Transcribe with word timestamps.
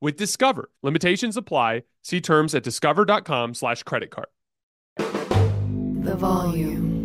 with 0.00 0.16
Discover. 0.16 0.70
Limitations 0.82 1.36
apply. 1.36 1.82
See 2.02 2.20
terms 2.20 2.54
at 2.54 2.62
discover.com 2.62 3.54
slash 3.54 3.82
credit 3.82 4.10
card. 4.10 4.28
The 4.96 6.14
volume. 6.16 6.96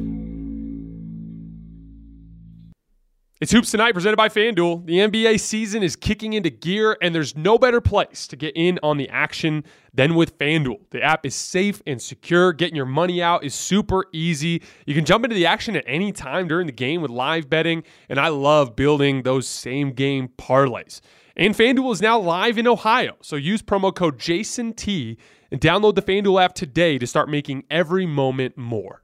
It's 3.41 3.51
Hoops 3.51 3.71
Tonight 3.71 3.93
presented 3.93 4.17
by 4.17 4.29
FanDuel. 4.29 4.85
The 4.85 4.99
NBA 4.99 5.39
season 5.39 5.81
is 5.81 5.95
kicking 5.95 6.33
into 6.33 6.51
gear, 6.51 6.95
and 7.01 7.15
there's 7.15 7.35
no 7.35 7.57
better 7.57 7.81
place 7.81 8.27
to 8.27 8.35
get 8.35 8.55
in 8.55 8.77
on 8.83 8.97
the 8.97 9.09
action 9.09 9.63
than 9.95 10.13
with 10.13 10.37
FanDuel. 10.37 10.81
The 10.91 11.01
app 11.01 11.25
is 11.25 11.33
safe 11.33 11.81
and 11.87 11.99
secure. 11.99 12.53
Getting 12.53 12.75
your 12.75 12.85
money 12.85 13.19
out 13.19 13.43
is 13.43 13.55
super 13.55 14.05
easy. 14.13 14.61
You 14.85 14.93
can 14.93 15.05
jump 15.05 15.25
into 15.25 15.35
the 15.35 15.47
action 15.47 15.75
at 15.75 15.83
any 15.87 16.11
time 16.11 16.47
during 16.47 16.67
the 16.67 16.71
game 16.71 17.01
with 17.01 17.09
live 17.09 17.49
betting, 17.49 17.83
and 18.09 18.19
I 18.19 18.27
love 18.27 18.75
building 18.75 19.23
those 19.23 19.47
same 19.47 19.93
game 19.93 20.29
parlays. 20.37 21.01
And 21.35 21.55
FanDuel 21.55 21.93
is 21.93 22.01
now 22.01 22.19
live 22.19 22.57
in 22.57 22.67
Ohio. 22.67 23.15
So 23.21 23.35
use 23.35 23.61
promo 23.61 23.93
code 23.95 24.19
JASONT 24.19 25.17
and 25.51 25.61
download 25.61 25.95
the 25.95 26.01
FanDuel 26.01 26.43
app 26.43 26.53
today 26.53 26.97
to 26.97 27.07
start 27.07 27.29
making 27.29 27.63
every 27.69 28.05
moment 28.05 28.57
more. 28.57 29.03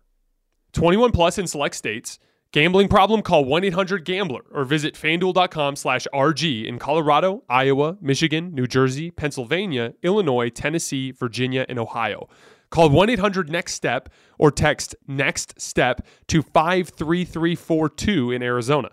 21 0.74 1.12
plus 1.12 1.38
in 1.38 1.48
select 1.48 1.76
states. 1.76 2.20
Gambling 2.54 2.88
problem? 2.88 3.22
Call 3.22 3.46
1-800-GAMBLER 3.46 4.42
or 4.52 4.64
visit 4.64 4.96
fanduel.com 4.96 5.76
slash 5.76 6.08
RG 6.14 6.66
in 6.66 6.80
Colorado, 6.80 7.44
Iowa, 7.50 7.98
Michigan, 8.00 8.56
New 8.56 8.68
Jersey, 8.68 9.12
Pennsylvania, 9.12 9.94
Illinois, 10.02 10.50
Tennessee, 10.50 11.12
Virginia, 11.12 11.66
and 11.68 11.78
Ohio. 11.78 12.30
Call 12.70 12.90
1-800-NEXT-STEP 12.90 14.10
or 14.38 14.52
text 14.52 14.96
NEXT 15.08 15.60
STEP 15.60 16.06
to 16.28 16.42
53342 16.42 18.32
in 18.32 18.42
Arizona. 18.42 18.92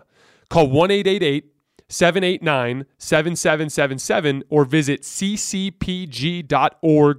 Call 0.49 0.67
1-888 0.67 1.43
789 1.87 2.85
7777 2.97 4.43
or 4.49 4.65
visit 4.65 5.01
ccpg.org 5.01 5.61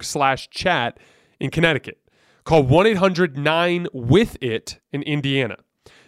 slash 0.03 0.49
chat 0.49 0.99
in 1.39 1.49
Connecticut. 1.49 1.97
Call 2.43 2.63
1 2.63 2.87
800 2.87 3.37
9 3.37 3.87
with 3.93 4.35
it 4.41 4.81
in 4.91 5.03
Indiana. 5.03 5.55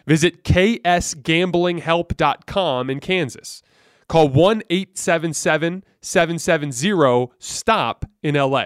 Visit 0.07 0.43
ksgamblinghelp.com 0.43 2.89
in 2.89 2.99
Kansas. 2.99 3.61
Call 4.07 4.27
1 4.29 4.63
877 4.69 5.83
770 6.01 7.27
STOP 7.37 8.05
in 8.23 8.35
LA. 8.35 8.65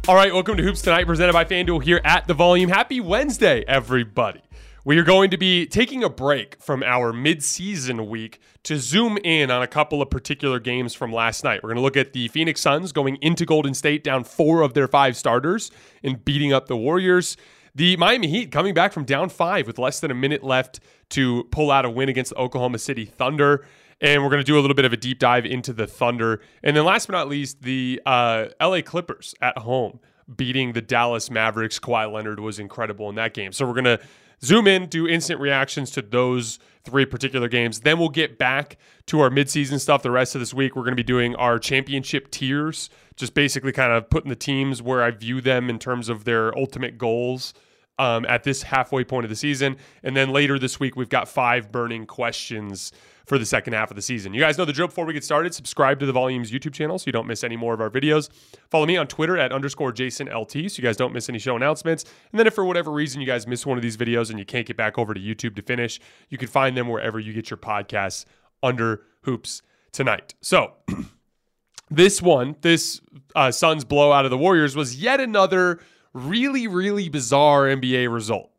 All 0.10 0.16
right, 0.16 0.34
welcome 0.34 0.58
to 0.58 0.64
Hoops 0.64 0.82
Tonight, 0.82 1.06
presented 1.06 1.34
by 1.34 1.46
FanDuel 1.46 1.84
here 1.84 2.02
at 2.04 2.26
the 2.26 2.34
Volume. 2.34 2.68
Happy 2.68 3.00
Wednesday, 3.00 3.64
everybody. 3.68 4.42
We 4.84 4.98
are 4.98 5.04
going 5.04 5.30
to 5.30 5.38
be 5.38 5.68
taking 5.68 6.04
a 6.04 6.10
break 6.10 6.60
from 6.60 6.82
our 6.82 7.14
midseason 7.14 8.10
week 8.10 8.40
to 8.64 8.80
zoom 8.80 9.20
in 9.24 9.52
on 9.52 9.62
a 9.62 9.68
couple 9.68 10.02
of 10.02 10.10
particular 10.10 10.60
games 10.60 10.96
from 10.96 11.14
last 11.14 11.44
night. 11.44 11.62
We're 11.62 11.70
going 11.70 11.76
to 11.76 11.84
look 11.84 11.96
at 11.96 12.14
the 12.14 12.28
Phoenix 12.30 12.60
Suns 12.60 12.92
going 12.92 13.18
into 13.18 13.46
Golden 13.46 13.76
State 13.76 14.04
down 14.04 14.24
four 14.24 14.64
of 14.64 14.74
their 14.74 14.88
five 14.88 15.16
starters 15.16 15.70
and 16.02 16.26
beating 16.26 16.52
up 16.54 16.66
the 16.66 16.76
Warriors. 16.76 17.38
The 17.76 17.96
Miami 17.98 18.30
Heat 18.30 18.52
coming 18.52 18.74
back 18.74 18.94
from 18.94 19.06
down 19.06 19.30
five 19.30 19.68
with 19.68 19.78
less 19.78 20.00
than 20.00 20.10
a 20.10 20.16
minute 20.16 20.44
left 20.44 20.80
to 21.10 21.44
pull 21.52 21.70
out 21.70 21.86
a 21.86 21.90
win 21.92 22.10
against 22.10 22.32
the 22.32 22.38
Oklahoma 22.38 22.80
City 22.80 23.06
Thunder. 23.06 23.64
And 24.02 24.24
we're 24.24 24.30
going 24.30 24.42
to 24.42 24.46
do 24.46 24.58
a 24.58 24.62
little 24.62 24.76
bit 24.76 24.86
of 24.86 24.94
a 24.94 24.98
deep 24.98 25.20
dive 25.20 25.46
into 25.46 25.74
the 25.74 25.86
Thunder. 25.86 26.42
And 26.64 26.76
then 26.76 26.86
last 26.86 27.08
but 27.08 27.14
not 27.14 27.28
least, 27.28 27.62
the 27.62 28.02
uh, 28.06 28.48
LA 28.62 28.82
Clippers 28.82 29.36
at 29.42 29.58
home 29.58 30.00
beating 30.36 30.74
the 30.74 30.82
Dallas 30.82 31.30
Mavericks. 31.30 31.80
Kawhi 31.80 32.12
Leonard 32.12 32.40
was 32.40 32.60
incredible 32.60 33.10
in 33.10 33.16
that 33.16 33.34
game. 33.34 33.52
So 33.52 33.66
we're 33.66 33.74
going 33.74 33.86
to 33.86 34.00
zoom 34.44 34.68
in, 34.68 34.88
do 34.88 35.08
instant 35.08 35.40
reactions 35.40 35.92
to 35.92 36.02
those 36.02 36.60
three 36.84 37.06
particular 37.06 37.48
games. 37.48 37.82
Then 37.82 38.00
we'll 38.00 38.10
get 38.10 38.38
back 38.38 38.78
to 39.08 39.20
our 39.20 39.30
midseason 39.30 39.80
stuff 39.80 40.02
the 40.02 40.12
rest 40.12 40.36
of 40.36 40.40
this 40.40 40.54
week. 40.54 40.76
We're 40.76 40.84
going 40.84 40.94
to 40.94 40.96
be 40.96 41.04
doing 41.04 41.36
our 41.36 41.60
championship 41.60 42.32
tiers, 42.32 42.90
just 43.16 43.34
basically 43.34 43.72
kind 43.72 43.92
of 43.92 44.10
putting 44.10 44.30
the 44.30 44.36
teams 44.36 44.82
where 44.82 45.04
I 45.04 45.12
view 45.12 45.42
them 45.42 45.70
in 45.70 45.80
terms 45.80 46.10
of 46.10 46.24
their 46.24 46.58
ultimate 46.58 46.98
goals. 46.98 47.54
Um, 47.98 48.26
at 48.30 48.46
this 48.46 48.64
halfway 48.64 49.04
point 49.04 49.26
of 49.26 49.30
the 49.30 49.36
season. 49.36 49.76
And 50.04 50.16
then 50.16 50.30
later 50.30 50.58
this 50.58 50.80
week, 50.80 50.96
we've 50.96 51.10
got 51.10 51.28
five 51.28 51.70
burning 51.70 52.06
questions 52.06 52.94
for 53.30 53.38
the 53.38 53.46
second 53.46 53.74
half 53.74 53.92
of 53.92 53.96
the 53.96 54.02
season. 54.02 54.34
You 54.34 54.42
guys 54.42 54.58
know 54.58 54.66
the 54.66 54.74
drill 54.74 54.88
before 54.88 55.06
we 55.06 55.14
get 55.14 55.24
started. 55.24 55.54
Subscribe 55.54 56.00
to 56.00 56.08
the 56.08 56.12
Volumes 56.12 56.50
YouTube 56.50 56.74
channel 56.74 56.98
so 56.98 57.04
you 57.06 57.12
don't 57.12 57.28
miss 57.28 57.44
any 57.44 57.56
more 57.56 57.76
of 57.76 57.80
our 57.80 57.92
videos. 57.92 58.28
Follow 58.72 58.88
me 58.88 58.98
on 58.98 59.06
Twitter 59.06 59.38
at 59.38 59.52
underscore 59.52 59.92
Jason 59.92 60.28
LT 60.36 60.52
so 60.52 60.58
you 60.58 60.82
guys 60.82 60.98
don't 60.98 61.14
miss 61.14 61.30
any 61.30 61.38
show 61.38 61.56
announcements. 61.56 62.06
And 62.32 62.40
then 62.40 62.48
if 62.48 62.56
for 62.56 62.66
whatever 62.66 62.92
reason 62.92 63.22
you 63.22 63.28
guys 63.28 63.46
miss 63.46 63.68
one 63.68 63.78
of 63.78 63.84
these 63.84 63.98
videos 63.98 64.32
and 64.32 64.40
you 64.40 64.46
can't 64.46 64.66
get 64.66 64.78
back 64.78 64.98
over 64.98 65.14
to 65.14 65.22
YouTube 65.22 65.56
to 65.58 65.62
finish, 65.62 66.00
you 66.30 66.40
can 66.40 66.48
find 66.48 66.76
them 66.76 66.88
wherever 66.88 67.20
you 67.20 67.32
get 67.32 67.52
your 67.52 67.58
podcasts 67.58 68.26
under 68.64 69.04
Hoops 69.22 69.62
Tonight. 69.92 70.34
So, 70.42 70.74
this 71.92 72.24
one, 72.24 72.56
this 72.62 73.00
uh, 73.36 73.52
Suns 73.52 73.86
blowout 73.86 74.26
of 74.26 74.32
the 74.32 74.40
Warriors, 74.40 74.76
was 74.76 75.00
yet 75.00 75.20
another 75.20 75.80
really, 76.14 76.66
really 76.66 77.10
bizarre 77.10 77.66
NBA 77.66 78.12
result. 78.12 78.50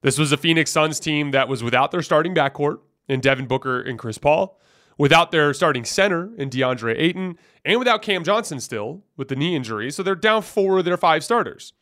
This 0.00 0.18
was 0.18 0.32
a 0.32 0.36
Phoenix 0.36 0.72
Suns 0.72 0.98
team 0.98 1.30
that 1.30 1.46
was 1.46 1.62
without 1.62 1.92
their 1.92 2.02
starting 2.02 2.34
backcourt 2.34 2.80
in 3.12 3.20
Devin 3.20 3.46
Booker 3.46 3.80
and 3.80 3.98
Chris 3.98 4.18
Paul, 4.18 4.58
without 4.98 5.30
their 5.30 5.52
starting 5.54 5.84
center 5.84 6.30
in 6.36 6.50
DeAndre 6.50 6.98
Ayton, 6.98 7.38
and 7.64 7.78
without 7.78 8.02
Cam 8.02 8.24
Johnson 8.24 8.60
still 8.60 9.02
with 9.16 9.28
the 9.28 9.36
knee 9.36 9.54
injury. 9.54 9.90
So 9.90 10.02
they're 10.02 10.14
down 10.14 10.42
four 10.42 10.78
of 10.78 10.84
their 10.84 10.96
five 10.96 11.22
starters. 11.22 11.72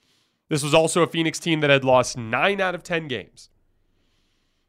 This 0.48 0.62
was 0.62 0.74
also 0.74 1.02
a 1.02 1.06
Phoenix 1.06 1.38
team 1.38 1.60
that 1.60 1.70
had 1.70 1.84
lost 1.84 2.18
nine 2.18 2.60
out 2.60 2.74
of 2.74 2.82
10 2.82 3.08
games. 3.08 3.50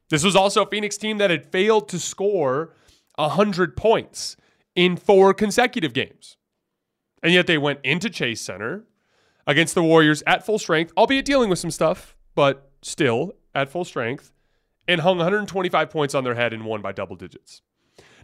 This 0.09 0.23
was 0.23 0.35
also 0.35 0.63
a 0.63 0.69
Phoenix 0.69 0.97
team 0.97 1.17
that 1.17 1.29
had 1.29 1.51
failed 1.51 1.89
to 1.89 1.99
score 1.99 2.73
100 3.15 3.75
points 3.75 4.37
in 4.75 4.95
four 4.95 5.33
consecutive 5.33 5.93
games. 5.93 6.37
And 7.23 7.33
yet 7.33 7.47
they 7.47 7.57
went 7.57 7.79
into 7.83 8.09
Chase 8.09 8.41
Center 8.41 8.83
against 9.47 9.73
the 9.73 9.83
Warriors 9.83 10.23
at 10.27 10.45
full 10.45 10.59
strength, 10.59 10.93
albeit 10.97 11.25
dealing 11.25 11.49
with 11.49 11.59
some 11.59 11.71
stuff, 11.71 12.15
but 12.35 12.71
still 12.81 13.33
at 13.55 13.69
full 13.69 13.85
strength, 13.85 14.31
and 14.87 15.01
hung 15.01 15.17
125 15.17 15.89
points 15.89 16.15
on 16.15 16.23
their 16.23 16.35
head 16.35 16.53
and 16.53 16.65
won 16.65 16.81
by 16.81 16.91
double 16.91 17.15
digits. 17.15 17.61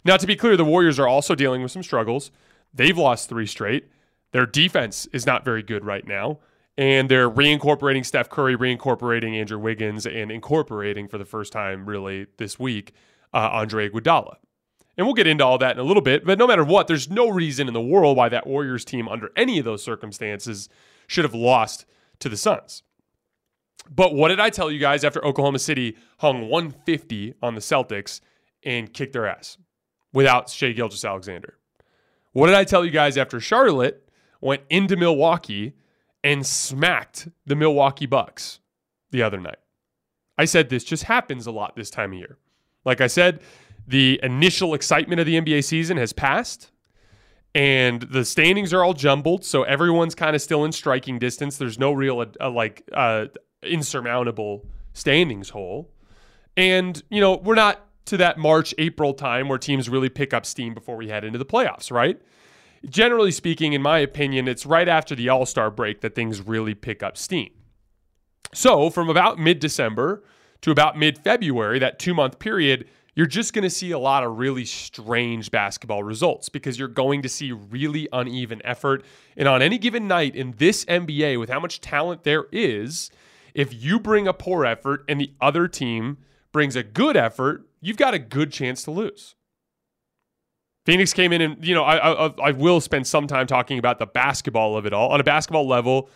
Now, 0.04 0.16
to 0.16 0.26
be 0.26 0.36
clear, 0.36 0.56
the 0.56 0.64
Warriors 0.64 0.98
are 0.98 1.08
also 1.08 1.34
dealing 1.34 1.62
with 1.62 1.72
some 1.72 1.82
struggles. 1.82 2.30
They've 2.72 2.96
lost 2.96 3.28
three 3.28 3.46
straight. 3.46 3.88
Their 4.32 4.46
defense 4.46 5.06
is 5.12 5.26
not 5.26 5.44
very 5.44 5.62
good 5.62 5.84
right 5.84 6.06
now. 6.06 6.38
And 6.76 7.08
they're 7.08 7.28
reincorporating 7.28 8.06
Steph 8.06 8.30
Curry, 8.30 8.56
reincorporating 8.56 9.34
Andrew 9.34 9.58
Wiggins, 9.58 10.06
and 10.06 10.30
incorporating 10.30 11.08
for 11.08 11.18
the 11.18 11.24
first 11.24 11.52
time, 11.52 11.86
really, 11.86 12.26
this 12.36 12.58
week, 12.58 12.92
uh, 13.34 13.48
Andre 13.52 13.88
Iguodala. 13.88 14.36
And 14.96 15.06
we'll 15.06 15.14
get 15.14 15.26
into 15.26 15.44
all 15.44 15.58
that 15.58 15.72
in 15.72 15.80
a 15.80 15.84
little 15.84 16.02
bit. 16.02 16.24
But 16.24 16.38
no 16.38 16.46
matter 16.46 16.64
what, 16.64 16.86
there's 16.86 17.10
no 17.10 17.28
reason 17.28 17.66
in 17.66 17.74
the 17.74 17.80
world 17.80 18.16
why 18.16 18.28
that 18.28 18.46
Warriors 18.46 18.84
team, 18.84 19.08
under 19.08 19.30
any 19.36 19.58
of 19.58 19.64
those 19.64 19.82
circumstances, 19.82 20.68
should 21.08 21.24
have 21.24 21.34
lost 21.34 21.84
to 22.20 22.28
the 22.28 22.36
Suns. 22.36 22.82
But 23.90 24.14
what 24.14 24.28
did 24.28 24.40
I 24.40 24.50
tell 24.50 24.70
you 24.70 24.78
guys 24.78 25.04
after 25.04 25.24
Oklahoma 25.24 25.58
City 25.58 25.96
hung 26.18 26.48
150 26.48 27.34
on 27.42 27.54
the 27.54 27.60
Celtics 27.60 28.20
and 28.64 28.92
kicked 28.92 29.12
their 29.12 29.26
ass 29.26 29.56
without 30.12 30.50
Shai 30.50 30.72
Gilgeous-Alexander? 30.72 31.58
What 32.32 32.46
did 32.46 32.56
I 32.56 32.64
tell 32.64 32.84
you 32.84 32.90
guys 32.90 33.16
after 33.16 33.40
Charlotte 33.40 34.08
went 34.40 34.62
into 34.68 34.96
Milwaukee 34.96 35.74
and 36.22 36.46
smacked 36.46 37.28
the 37.46 37.56
Milwaukee 37.56 38.06
Bucks 38.06 38.60
the 39.10 39.22
other 39.22 39.40
night? 39.40 39.58
I 40.36 40.44
said 40.44 40.68
this 40.68 40.84
just 40.84 41.04
happens 41.04 41.46
a 41.46 41.50
lot 41.50 41.74
this 41.74 41.90
time 41.90 42.12
of 42.12 42.18
year. 42.18 42.38
Like 42.84 43.00
I 43.00 43.06
said, 43.06 43.40
the 43.86 44.20
initial 44.22 44.74
excitement 44.74 45.20
of 45.20 45.26
the 45.26 45.40
NBA 45.40 45.64
season 45.64 45.96
has 45.96 46.12
passed 46.12 46.70
and 47.54 48.02
the 48.02 48.24
standings 48.24 48.72
are 48.72 48.84
all 48.84 48.92
jumbled, 48.92 49.44
so 49.44 49.62
everyone's 49.62 50.14
kind 50.14 50.36
of 50.36 50.42
still 50.42 50.64
in 50.64 50.72
striking 50.72 51.18
distance. 51.18 51.56
There's 51.56 51.78
no 51.78 51.92
real 51.92 52.24
uh, 52.40 52.50
like 52.50 52.88
uh, 52.92 53.26
insurmountable 53.62 54.66
standings 54.92 55.50
hole, 55.50 55.90
and 56.56 57.02
you 57.10 57.20
know 57.20 57.36
we're 57.36 57.54
not 57.54 57.84
to 58.06 58.16
that 58.16 58.38
March 58.38 58.74
April 58.78 59.12
time 59.12 59.48
where 59.48 59.58
teams 59.58 59.88
really 59.88 60.08
pick 60.08 60.32
up 60.32 60.46
steam 60.46 60.74
before 60.74 60.96
we 60.96 61.08
head 61.08 61.24
into 61.24 61.38
the 61.38 61.46
playoffs, 61.46 61.90
right? 61.90 62.20
Generally 62.88 63.32
speaking, 63.32 63.72
in 63.72 63.82
my 63.82 63.98
opinion, 63.98 64.48
it's 64.48 64.64
right 64.64 64.88
after 64.88 65.14
the 65.14 65.28
All 65.28 65.46
Star 65.46 65.70
break 65.70 66.00
that 66.00 66.14
things 66.14 66.40
really 66.40 66.74
pick 66.74 67.02
up 67.02 67.16
steam. 67.16 67.50
So 68.54 68.90
from 68.90 69.08
about 69.10 69.38
mid 69.38 69.58
December 69.58 70.22
to 70.62 70.70
about 70.70 70.98
mid 70.98 71.18
February, 71.18 71.78
that 71.78 71.98
two 71.98 72.14
month 72.14 72.38
period 72.38 72.88
you're 73.18 73.26
just 73.26 73.52
going 73.52 73.64
to 73.64 73.70
see 73.70 73.90
a 73.90 73.98
lot 73.98 74.22
of 74.22 74.38
really 74.38 74.64
strange 74.64 75.50
basketball 75.50 76.04
results 76.04 76.48
because 76.48 76.78
you're 76.78 76.86
going 76.86 77.20
to 77.22 77.28
see 77.28 77.50
really 77.50 78.08
uneven 78.12 78.62
effort. 78.64 79.04
And 79.36 79.48
on 79.48 79.60
any 79.60 79.76
given 79.76 80.06
night 80.06 80.36
in 80.36 80.54
this 80.58 80.84
NBA, 80.84 81.36
with 81.40 81.50
how 81.50 81.58
much 81.58 81.80
talent 81.80 82.22
there 82.22 82.46
is, 82.52 83.10
if 83.58 83.74
you 83.74 83.98
bring 83.98 84.28
a 84.28 84.32
poor 84.32 84.64
effort 84.64 85.04
and 85.08 85.20
the 85.20 85.32
other 85.40 85.66
team 85.66 86.18
brings 86.52 86.76
a 86.76 86.82
good 86.84 87.16
effort, 87.16 87.68
you've 87.80 87.96
got 87.96 88.14
a 88.14 88.18
good 88.18 88.52
chance 88.52 88.84
to 88.84 88.92
lose. 88.92 89.34
Phoenix 90.86 91.12
came 91.12 91.32
in 91.32 91.40
and, 91.40 91.66
you 91.66 91.74
know, 91.74 91.82
I, 91.82 92.26
I, 92.28 92.32
I 92.44 92.50
will 92.52 92.80
spend 92.80 93.08
some 93.08 93.26
time 93.26 93.48
talking 93.48 93.76
about 93.80 93.98
the 93.98 94.06
basketball 94.06 94.76
of 94.76 94.86
it 94.86 94.92
all. 94.92 95.10
On 95.10 95.18
a 95.18 95.24
basketball 95.24 95.66
level, 95.66 96.08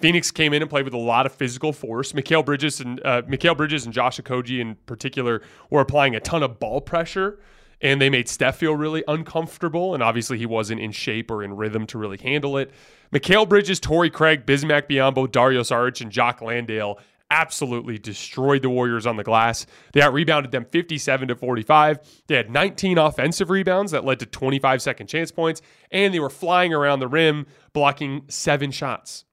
Phoenix 0.00 0.32
came 0.32 0.52
in 0.52 0.60
and 0.60 0.68
played 0.68 0.84
with 0.84 0.92
a 0.92 0.98
lot 0.98 1.24
of 1.24 1.32
physical 1.32 1.72
force. 1.72 2.12
Mikal 2.14 2.44
Bridges 2.44 2.80
and 2.80 3.00
uh, 3.06 3.22
Mikal 3.22 3.56
Bridges 3.56 3.84
and 3.84 3.94
Josh 3.94 4.18
Okogie 4.18 4.58
in 4.58 4.74
particular 4.86 5.40
were 5.70 5.80
applying 5.80 6.16
a 6.16 6.20
ton 6.20 6.42
of 6.42 6.58
ball 6.58 6.80
pressure, 6.80 7.38
and 7.80 8.00
they 8.00 8.10
made 8.10 8.28
Steph 8.28 8.56
feel 8.56 8.74
really 8.74 9.04
uncomfortable. 9.06 9.94
And 9.94 10.02
obviously, 10.02 10.38
he 10.38 10.46
wasn't 10.46 10.80
in 10.80 10.92
shape 10.92 11.30
or 11.30 11.42
in 11.42 11.56
rhythm 11.56 11.86
to 11.88 11.98
really 11.98 12.18
handle 12.18 12.56
it. 12.56 12.72
Mikal 13.12 13.48
Bridges, 13.48 13.80
Torrey 13.80 14.10
Craig, 14.10 14.44
Bismack 14.44 14.88
Biyombo, 14.88 15.30
Dario 15.30 15.62
Saric, 15.62 16.00
and 16.00 16.10
Jock 16.10 16.42
Landale 16.42 16.98
absolutely 17.30 17.98
destroyed 17.98 18.62
the 18.62 18.70
Warriors 18.70 19.06
on 19.06 19.16
the 19.16 19.24
glass. 19.24 19.66
They 19.92 20.00
out 20.00 20.12
rebounded 20.12 20.50
them 20.50 20.64
57 20.64 21.28
to 21.28 21.36
45. 21.36 21.98
They 22.26 22.36
had 22.36 22.50
19 22.50 22.98
offensive 22.98 23.50
rebounds 23.50 23.92
that 23.92 24.04
led 24.04 24.20
to 24.20 24.26
25 24.26 24.82
second 24.82 25.08
chance 25.08 25.30
points, 25.30 25.60
and 25.90 26.12
they 26.12 26.20
were 26.20 26.30
flying 26.30 26.72
around 26.72 27.00
the 27.00 27.08
rim, 27.08 27.46
blocking 27.72 28.24
seven 28.28 28.70
shots. 28.70 29.24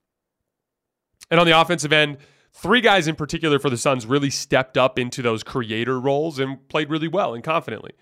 And 1.30 1.40
on 1.40 1.46
the 1.46 1.58
offensive 1.58 1.92
end, 1.92 2.18
three 2.52 2.80
guys 2.80 3.08
in 3.08 3.16
particular 3.16 3.58
for 3.58 3.70
the 3.70 3.78
Suns 3.78 4.06
really 4.06 4.30
stepped 4.30 4.76
up 4.76 4.98
into 4.98 5.22
those 5.22 5.42
creator 5.42 5.98
roles 5.98 6.38
and 6.38 6.68
played 6.68 6.90
really 6.90 7.08
well 7.08 7.34
and 7.34 7.42
confidently. 7.42 7.92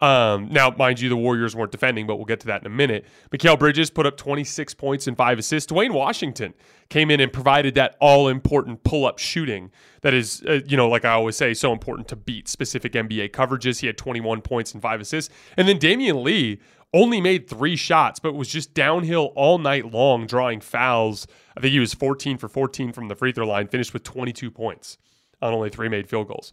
Um, 0.00 0.48
now, 0.50 0.70
mind 0.70 1.00
you, 1.00 1.08
the 1.08 1.16
Warriors 1.16 1.56
weren't 1.56 1.72
defending, 1.72 2.06
but 2.06 2.16
we'll 2.16 2.24
get 2.24 2.38
to 2.40 2.46
that 2.46 2.62
in 2.62 2.66
a 2.66 2.70
minute. 2.70 3.04
Mikal 3.30 3.58
Bridges 3.58 3.90
put 3.90 4.06
up 4.06 4.16
26 4.16 4.74
points 4.74 5.08
and 5.08 5.16
five 5.16 5.38
assists. 5.38 5.66
Duane 5.66 5.92
Washington 5.92 6.54
came 6.88 7.10
in 7.10 7.20
and 7.20 7.32
provided 7.32 7.74
that 7.74 7.96
all 8.00 8.28
important 8.28 8.84
pull 8.84 9.06
up 9.06 9.18
shooting 9.18 9.72
that 10.02 10.14
is, 10.14 10.42
uh, 10.48 10.60
you 10.66 10.76
know, 10.76 10.88
like 10.88 11.04
I 11.04 11.12
always 11.12 11.36
say, 11.36 11.52
so 11.52 11.72
important 11.72 12.06
to 12.08 12.16
beat 12.16 12.46
specific 12.46 12.92
NBA 12.92 13.30
coverages. 13.30 13.80
He 13.80 13.88
had 13.88 13.98
21 13.98 14.40
points 14.42 14.72
and 14.72 14.80
five 14.80 15.00
assists. 15.00 15.34
And 15.56 15.66
then 15.66 15.78
Damion 15.78 16.22
Lee 16.22 16.60
only 16.94 17.20
made 17.20 17.48
three 17.48 17.76
shots, 17.76 18.20
but 18.20 18.34
was 18.34 18.48
just 18.48 18.74
downhill 18.74 19.32
all 19.34 19.58
night 19.58 19.92
long, 19.92 20.26
drawing 20.26 20.60
fouls. 20.60 21.26
I 21.56 21.60
think 21.60 21.72
he 21.72 21.80
was 21.80 21.92
14 21.92 22.38
for 22.38 22.48
14 22.48 22.92
from 22.92 23.08
the 23.08 23.16
free 23.16 23.32
throw 23.32 23.46
line, 23.46 23.66
finished 23.66 23.92
with 23.92 24.04
22 24.04 24.50
points 24.50 24.96
on 25.42 25.52
only 25.52 25.70
three 25.70 25.88
made 25.88 26.08
field 26.08 26.28
goals. 26.28 26.52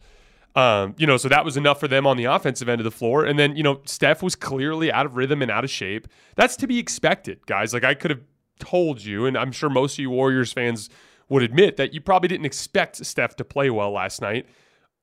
Um, 0.56 0.96
you 0.98 1.06
know, 1.06 1.18
so 1.18 1.28
that 1.28 1.44
was 1.44 1.58
enough 1.58 1.80
for 1.80 1.88
them 1.88 2.08
on 2.08 2.16
the 2.16 2.26
offensive 2.26 2.70
end 2.70 2.80
of 2.80 2.86
the 2.86 2.92
floor. 2.92 3.26
And 3.26 3.38
then, 3.38 3.58
you 3.58 3.64
know, 3.64 3.82
Steph 3.86 4.24
was 4.24 4.36
clearly 4.36 4.90
out 4.92 5.06
of 5.06 5.18
rhythm 5.18 5.42
and 5.42 5.52
out 5.52 5.66
of 5.66 5.70
shape. 5.70 6.08
That's 6.36 6.56
to 6.58 6.68
be 6.68 6.80
expected, 6.80 7.46
guys. 7.46 7.74
Like 7.74 7.84
I 7.84 7.94
could 7.94 8.12
have 8.12 8.22
told 8.60 9.04
you, 9.04 9.26
and 9.26 9.38
I'm 9.38 9.52
sure 9.52 9.70
most 9.70 9.96
of 9.96 10.00
you 10.00 10.10
Warriors 10.10 10.54
fans 10.54 10.90
would 11.28 11.44
admit 11.44 11.76
that 11.76 11.94
you 11.94 12.00
probably 12.00 12.30
didn't 12.30 12.46
expect 12.46 13.06
Steph 13.06 13.36
to 13.36 13.44
play 13.44 13.70
well 13.70 13.92
last 13.92 14.22
night. 14.22 14.48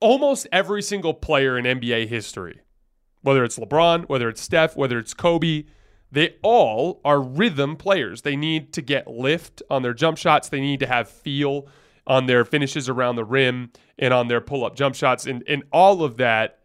Almost 0.00 0.46
every 0.50 0.80
single 0.80 1.12
player 1.12 1.58
in 1.58 1.64
NBA 1.64 2.08
history 2.08 2.62
whether 3.22 3.44
it's 3.44 3.58
LeBron, 3.58 4.08
whether 4.08 4.28
it's 4.28 4.42
Steph, 4.42 4.76
whether 4.76 4.98
it's 4.98 5.14
Kobe, 5.14 5.64
they 6.10 6.36
all 6.42 7.00
are 7.04 7.20
rhythm 7.20 7.76
players. 7.76 8.22
They 8.22 8.36
need 8.36 8.72
to 8.74 8.82
get 8.82 9.08
lift 9.08 9.62
on 9.70 9.82
their 9.82 9.94
jump 9.94 10.18
shots, 10.18 10.48
they 10.48 10.60
need 10.60 10.80
to 10.80 10.86
have 10.86 11.08
feel 11.08 11.66
on 12.06 12.26
their 12.26 12.44
finishes 12.44 12.88
around 12.88 13.16
the 13.16 13.24
rim 13.24 13.70
and 14.02 14.12
on 14.12 14.26
their 14.26 14.40
pull 14.40 14.64
up 14.64 14.74
jump 14.74 14.96
shots. 14.96 15.26
And, 15.26 15.44
and 15.46 15.62
all 15.72 16.02
of 16.02 16.16
that 16.16 16.58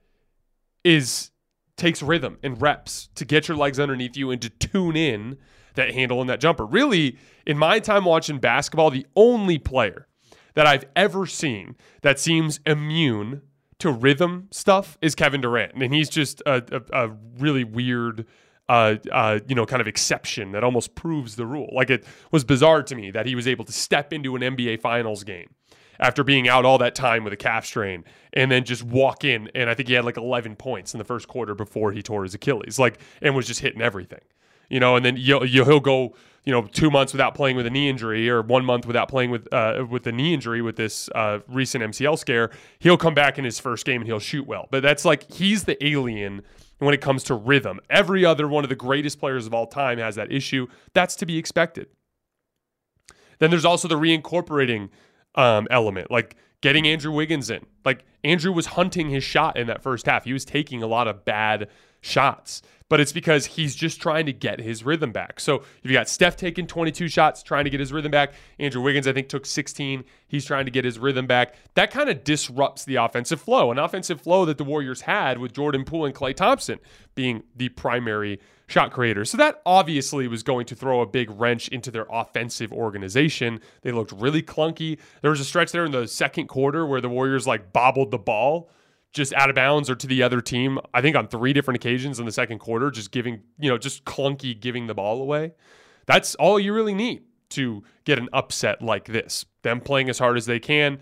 is 0.84 1.30
takes 1.78 2.02
rhythm 2.02 2.40
and 2.42 2.60
reps 2.60 3.10
to 3.14 3.24
get 3.24 3.48
your 3.48 3.56
legs 3.56 3.80
underneath 3.80 4.18
you 4.18 4.32
and 4.32 4.42
to 4.42 4.50
tune 4.50 4.98
in 4.98 5.38
that 5.76 5.94
handle 5.94 6.20
and 6.20 6.30
that 6.32 6.40
jumper. 6.40 6.66
Really, 6.66 7.20
in 7.46 7.56
my 7.56 7.80
time 7.80 8.06
watching 8.06 8.40
basketball, 8.40 8.90
the 8.90 9.06
only 9.16 9.60
player 9.60 10.08
that 10.56 10.66
I've 10.66 10.86
ever 10.96 11.28
seen 11.28 11.76
that 12.02 12.20
seems 12.20 12.60
immune 12.66 13.44
to 13.78 13.92
rhythm 13.92 14.48
stuff 14.50 14.98
is 15.04 15.14
Kevin 15.14 15.40
Durant, 15.40 15.74
and 15.76 15.94
he's 15.94 16.10
just 16.10 16.42
a, 16.48 16.82
a, 16.92 17.06
a 17.06 17.16
really 17.38 17.64
weird. 17.64 18.26
Uh, 18.70 18.98
uh, 19.14 19.40
you 19.48 19.56
know, 19.56 19.66
kind 19.66 19.80
of 19.80 19.88
exception 19.88 20.52
that 20.52 20.62
almost 20.62 20.94
proves 20.94 21.38
the 21.38 21.46
rule. 21.46 21.70
Like 21.72 21.90
it 21.90 22.04
was 22.34 22.44
bizarre 22.44 22.84
to 22.84 22.96
me 22.96 23.12
that 23.12 23.26
he 23.26 23.34
was 23.34 23.48
able 23.48 23.64
to 23.64 23.72
step 23.72 24.12
into 24.12 24.36
an 24.36 24.42
NBA 24.42 24.82
Finals 24.82 25.24
game 25.24 25.48
after 26.00 26.24
being 26.24 26.48
out 26.48 26.66
all 26.66 26.78
that 26.78 26.96
time 26.96 27.24
with 27.24 27.34
a 27.34 27.38
calf 27.38 27.66
strain 27.66 28.04
and 28.34 28.52
then 28.52 28.64
just 28.64 28.84
walk 28.84 29.24
in 29.24 29.50
and 29.56 29.70
I 29.70 29.74
think 29.74 29.90
he 29.90 29.96
had 29.96 30.06
like 30.06 30.18
11 30.18 30.56
points 30.56 30.94
in 30.94 30.98
the 30.98 31.06
first 31.06 31.28
quarter 31.28 31.56
before 31.56 31.92
he 31.92 32.02
tore 32.02 32.24
his 32.24 32.34
Achilles 32.34 32.80
like 32.80 33.00
and 33.22 33.36
was 33.36 33.48
just 33.48 33.60
hitting 33.60 33.82
everything 33.82 34.22
you 34.70 34.80
know 34.80 34.96
and 34.96 35.06
then 35.06 35.18
you, 35.18 35.44
you, 35.44 35.64
he'll 35.64 35.80
go 35.80 36.14
you 36.48 36.54
know 36.54 36.62
two 36.62 36.90
months 36.90 37.12
without 37.12 37.36
playing 37.36 37.58
with 37.58 37.68
a 37.68 37.70
knee 37.70 37.90
injury 37.90 38.30
or 38.30 38.42
one 38.42 38.64
month 38.64 38.88
without 38.88 39.10
playing 39.10 39.30
with 39.30 39.52
uh, 39.54 39.86
with 39.90 40.04
the 40.04 40.14
knee 40.14 40.34
injury 40.34 40.62
with 40.62 40.78
this 40.78 41.10
uh, 41.14 41.40
recent 41.50 41.84
MCL 41.84 42.18
scare, 42.18 42.50
he'll 42.80 42.98
come 42.98 43.14
back 43.14 43.38
in 43.38 43.44
his 43.44 43.60
first 43.60 43.86
game 43.86 44.00
and 44.00 44.08
he'll 44.08 44.18
shoot 44.18 44.48
well. 44.48 44.70
But 44.72 44.82
that's 44.82 45.04
like 45.04 45.30
he's 45.30 45.66
the 45.66 45.86
alien 45.86 46.44
when 46.80 46.94
it 46.94 47.02
comes 47.02 47.24
to 47.24 47.36
rhythm. 47.36 47.82
Every 47.90 48.24
other 48.24 48.48
one 48.48 48.64
of 48.64 48.70
the 48.70 48.78
greatest 48.78 49.20
players 49.20 49.46
of 49.46 49.54
all 49.54 49.68
time 49.68 49.98
has 49.98 50.16
that 50.16 50.32
issue. 50.32 50.68
That's 50.94 51.18
to 51.18 51.26
be 51.26 51.38
expected. 51.38 51.88
Then 53.40 53.50
there's 53.50 53.66
also 53.66 53.90
the 53.90 53.96
reincorporating 53.96 54.90
um, 55.38 55.68
element, 55.72 56.12
like 56.12 56.36
getting 56.62 56.86
Andrew 56.88 57.12
Wiggins 57.12 57.50
in. 57.50 57.66
Like 57.86 58.04
Andrew 58.24 58.52
was 58.52 58.66
hunting 58.66 59.10
his 59.10 59.24
shot 59.24 59.58
in 59.58 59.68
that 59.68 59.82
first 59.82 60.06
half. 60.06 60.26
He 60.26 60.34
was 60.34 60.44
taking 60.44 60.84
a 60.84 60.88
lot 60.88 61.08
of 61.08 61.24
bad 61.24 61.70
shots. 62.02 62.62
But 62.90 63.02
it's 63.02 63.12
because 63.12 63.46
he's 63.46 63.76
just 63.76 64.02
trying 64.02 64.26
to 64.28 64.34
get 64.34 64.60
his 64.60 64.84
rhythm 64.86 65.12
back. 65.12 65.40
So 65.40 65.64
you've 65.84 65.94
got 65.94 66.08
Steph 66.08 66.38
taking 66.38 66.68
22 66.68 67.10
shots, 67.10 67.44
trying 67.44 67.66
to 67.66 67.70
get 67.70 67.82
his 67.82 67.92
rhythm 67.92 68.12
back. 68.12 68.34
Andrew 68.60 68.82
Wiggins, 68.82 69.08
I 69.08 69.14
think, 69.14 69.28
took 69.28 69.46
16. 69.46 70.06
He's 70.28 70.46
trying 70.46 70.66
to 70.66 70.72
get 70.72 70.86
his 70.86 70.98
rhythm 70.98 71.28
back. 71.28 71.56
That 71.76 71.92
kind 71.92 72.10
of 72.10 72.24
disrupts 72.24 72.86
the 72.86 72.96
offensive 72.96 73.42
flow, 73.42 73.72
an 73.72 73.78
offensive 73.78 74.22
flow 74.22 74.46
that 74.46 74.58
the 74.58 74.64
Warriors 74.64 75.02
had 75.02 75.38
with 75.38 75.54
Jordan 75.54 75.84
Poole 75.84 76.06
and 76.06 76.16
Klay 76.16 76.34
Thompson 76.34 76.80
being 77.14 77.44
the 77.56 77.70
primary 77.70 78.40
shot 78.68 78.92
creators. 78.92 79.32
So 79.32 79.38
that 79.38 79.62
obviously 79.66 80.28
was 80.28 80.44
going 80.44 80.66
to 80.68 80.76
throw 80.76 81.02
a 81.02 81.06
big 81.06 81.30
wrench 81.32 81.68
into 81.70 81.90
their 81.90 82.06
offensive 82.10 82.72
organization. 82.72 83.60
They 83.82 83.92
looked 83.92 84.12
really 84.12 84.44
clunky. 84.44 85.00
There 85.22 85.32
was 85.32 85.40
a 85.40 85.46
stretch 85.46 85.72
there 85.72 85.86
in 85.86 85.92
the 85.92 86.08
second 86.08 86.48
quarter 86.48 86.86
where 86.86 87.02
the 87.02 87.10
Warriors 87.10 87.48
like 87.48 87.74
bobbled 87.74 88.12
the 88.12 88.18
ball 88.18 88.70
just 89.14 89.34
out 89.34 89.50
of 89.50 89.56
bounds 89.56 89.90
or 89.90 89.96
to 89.96 90.08
the 90.08 90.24
other 90.24 90.42
team. 90.42 90.80
I 90.94 91.02
think 91.02 91.16
on 91.16 91.28
three 91.28 91.54
different 91.54 91.78
occasions 91.78 92.20
in 92.20 92.26
the 92.26 92.32
second 92.32 92.60
quarter, 92.60 92.92
just 92.92 93.12
giving, 93.12 93.42
you 93.60 93.70
know, 93.70 93.78
just 93.78 94.06
clunky 94.06 94.60
giving 94.60 94.88
the 94.88 94.94
ball 94.94 95.22
away. 95.22 95.54
That's 96.06 96.36
all 96.36 96.60
you 96.60 96.74
really 96.74 96.94
need 96.94 97.24
to 97.50 97.84
get 98.06 98.20
an 98.20 98.30
upset 98.34 98.82
like 98.82 99.06
this. 99.06 99.46
Them 99.62 99.82
playing 99.82 100.10
as 100.10 100.20
hard 100.20 100.38
as 100.38 100.46
they 100.46 100.60
can, 100.60 101.00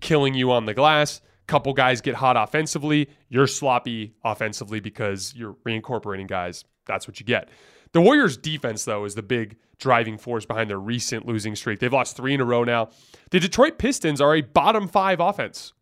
killing 0.00 0.34
you 0.34 0.50
on 0.52 0.66
the 0.66 0.74
glass. 0.74 1.20
Couple 1.46 1.72
guys 1.72 2.02
get 2.02 2.14
hot 2.14 2.36
offensively. 2.36 3.08
You're 3.30 3.46
sloppy 3.46 4.14
offensively 4.22 4.80
because 4.80 5.34
you're 5.34 5.54
reincorporating 5.66 6.26
guys. 6.26 6.64
That's 6.86 7.08
what 7.08 7.20
you 7.20 7.24
get. 7.24 7.48
The 7.92 8.02
Warriors' 8.02 8.36
defense, 8.36 8.84
though, 8.84 9.06
is 9.06 9.14
the 9.14 9.22
big 9.22 9.56
driving 9.78 10.18
force 10.18 10.44
behind 10.44 10.68
their 10.68 10.78
recent 10.78 11.24
losing 11.24 11.56
streak. 11.56 11.78
They've 11.78 11.92
lost 11.92 12.16
three 12.16 12.34
in 12.34 12.40
a 12.40 12.44
row 12.44 12.64
now. 12.64 12.90
The 13.30 13.40
Detroit 13.40 13.78
Pistons 13.78 14.20
are 14.20 14.34
a 14.34 14.42
bottom 14.42 14.88
five 14.88 15.20
offense. 15.20 15.72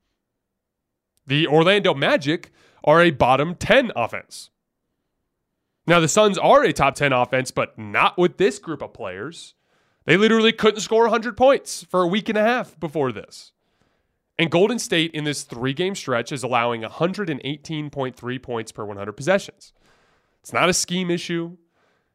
The 1.27 1.47
Orlando 1.47 1.95
Magic 1.95 2.53
are 2.85 3.03
a 3.03 3.11
bottom 3.11 3.55
10 3.55 3.93
offense. 3.97 4.51
Now, 5.87 6.01
the 6.01 6.09
Suns 6.09 6.39
are 6.39 6.65
a 6.65 6.73
top 6.73 6.95
10 6.95 7.13
offense, 7.13 7.51
but 7.51 7.79
not 7.79 8.19
with 8.19 8.39
this 8.39 8.59
group 8.59 8.83
of 8.83 8.93
players. 8.93 9.55
They 10.05 10.17
literally 10.17 10.53
couldn't 10.53 10.81
score 10.81 11.03
100 11.03 11.37
points 11.37 11.83
for 11.85 12.03
a 12.03 12.07
week 12.07 12.29
and 12.29 12.39
a 12.39 12.43
half 12.43 12.79
before 12.79 13.13
this. 13.13 13.53
And 14.39 14.51
Golden 14.51 14.79
State 14.79 15.13
in 15.15 15.25
this 15.25 15.43
three 15.43 15.73
game 15.73 15.95
stretch 15.95 16.31
is 16.31 16.43
allowing 16.43 16.83
118.3 16.83 18.43
points 18.43 18.73
per 18.73 18.85
100 18.85 19.13
possessions. 19.13 19.73
It's 20.41 20.53
not 20.53 20.69
a 20.69 20.75
scheme 20.75 21.11
issue, 21.11 21.57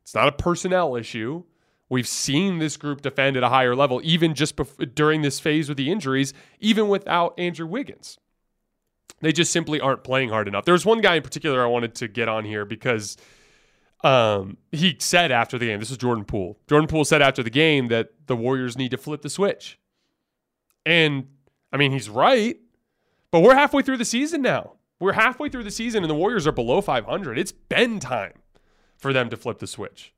it's 0.02 0.16
not 0.16 0.28
a 0.28 0.32
personnel 0.32 0.96
issue. 0.96 1.44
We've 1.90 2.08
seen 2.08 2.60
this 2.60 2.78
group 2.78 3.02
defend 3.02 3.36
at 3.36 3.44
a 3.44 3.50
higher 3.50 3.76
level, 3.76 4.00
even 4.02 4.34
just 4.34 4.56
bef- 4.56 4.96
during 4.96 5.24
this 5.24 5.42
phase 5.42 5.68
with 5.68 5.78
the 5.78 5.92
injuries, 5.92 6.34
even 6.62 6.88
without 6.88 7.38
Andrew 7.38 7.68
Wiggins. 7.68 8.18
They 9.22 9.32
just 9.32 9.52
simply 9.52 9.80
aren't 9.80 10.04
playing 10.04 10.30
hard 10.30 10.48
enough. 10.48 10.66
There 10.66 10.74
was 10.74 10.86
one 10.86 11.02
guy 11.02 11.16
in 11.16 11.24
particular 11.24 11.64
I 11.64 11.68
wanted 11.68 11.96
to 11.96 12.08
get 12.08 12.28
on 12.28 12.44
here 12.44 12.66
because 12.66 13.18
um, 14.04 14.58
he 14.72 14.98
said 15.00 15.32
after 15.32 15.58
the 15.58 15.68
game, 15.68 15.80
this 15.80 15.92
is 15.92 15.98
Jordan 15.98 16.26
Poole. 16.26 16.58
Jordan 16.68 16.88
Poole 16.88 17.06
said 17.06 17.22
after 17.22 17.44
the 17.44 17.50
game 17.50 17.88
that 17.90 18.10
the 18.26 18.36
Warriors 18.36 18.78
need 18.78 18.92
to 18.92 18.98
flip 18.98 19.22
the 19.22 19.30
switch. 19.30 19.80
And 20.86 21.28
I 21.72 21.78
mean, 21.78 21.92
he's 21.92 22.10
right, 22.10 22.58
but 23.30 23.42
we're 23.42 23.56
halfway 23.56 23.84
through 23.84 23.98
the 23.98 24.06
season 24.06 24.42
now. 24.42 24.74
We're 25.00 25.14
halfway 25.14 25.50
through 25.50 25.64
the 25.64 25.72
season 25.72 26.04
and 26.04 26.10
the 26.10 26.16
Warriors 26.16 26.46
are 26.48 26.52
below 26.52 26.82
500. 26.82 27.38
It's 27.38 27.52
been 27.52 28.00
time 28.00 28.34
for 28.98 29.14
them 29.14 29.30
to 29.30 29.38
flip 29.38 29.60
the 29.60 29.68
switch. 29.68 30.14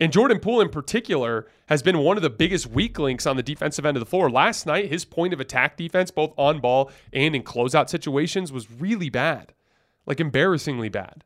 And 0.00 0.12
Jordan 0.12 0.38
Poole, 0.38 0.60
in 0.60 0.68
particular, 0.68 1.48
has 1.66 1.82
been 1.82 1.98
one 1.98 2.16
of 2.16 2.22
the 2.22 2.30
biggest 2.30 2.68
weak 2.68 2.98
links 2.98 3.26
on 3.26 3.36
the 3.36 3.42
defensive 3.42 3.84
end 3.84 3.96
of 3.96 4.00
the 4.00 4.06
floor. 4.06 4.30
Last 4.30 4.64
night, 4.64 4.90
his 4.90 5.04
point 5.04 5.32
of 5.32 5.40
attack 5.40 5.76
defense, 5.76 6.10
both 6.10 6.32
on 6.36 6.60
ball 6.60 6.90
and 7.12 7.34
in 7.34 7.42
closeout 7.42 7.88
situations, 7.88 8.52
was 8.52 8.70
really 8.70 9.10
bad, 9.10 9.54
like 10.06 10.20
embarrassingly 10.20 10.88
bad. 10.88 11.24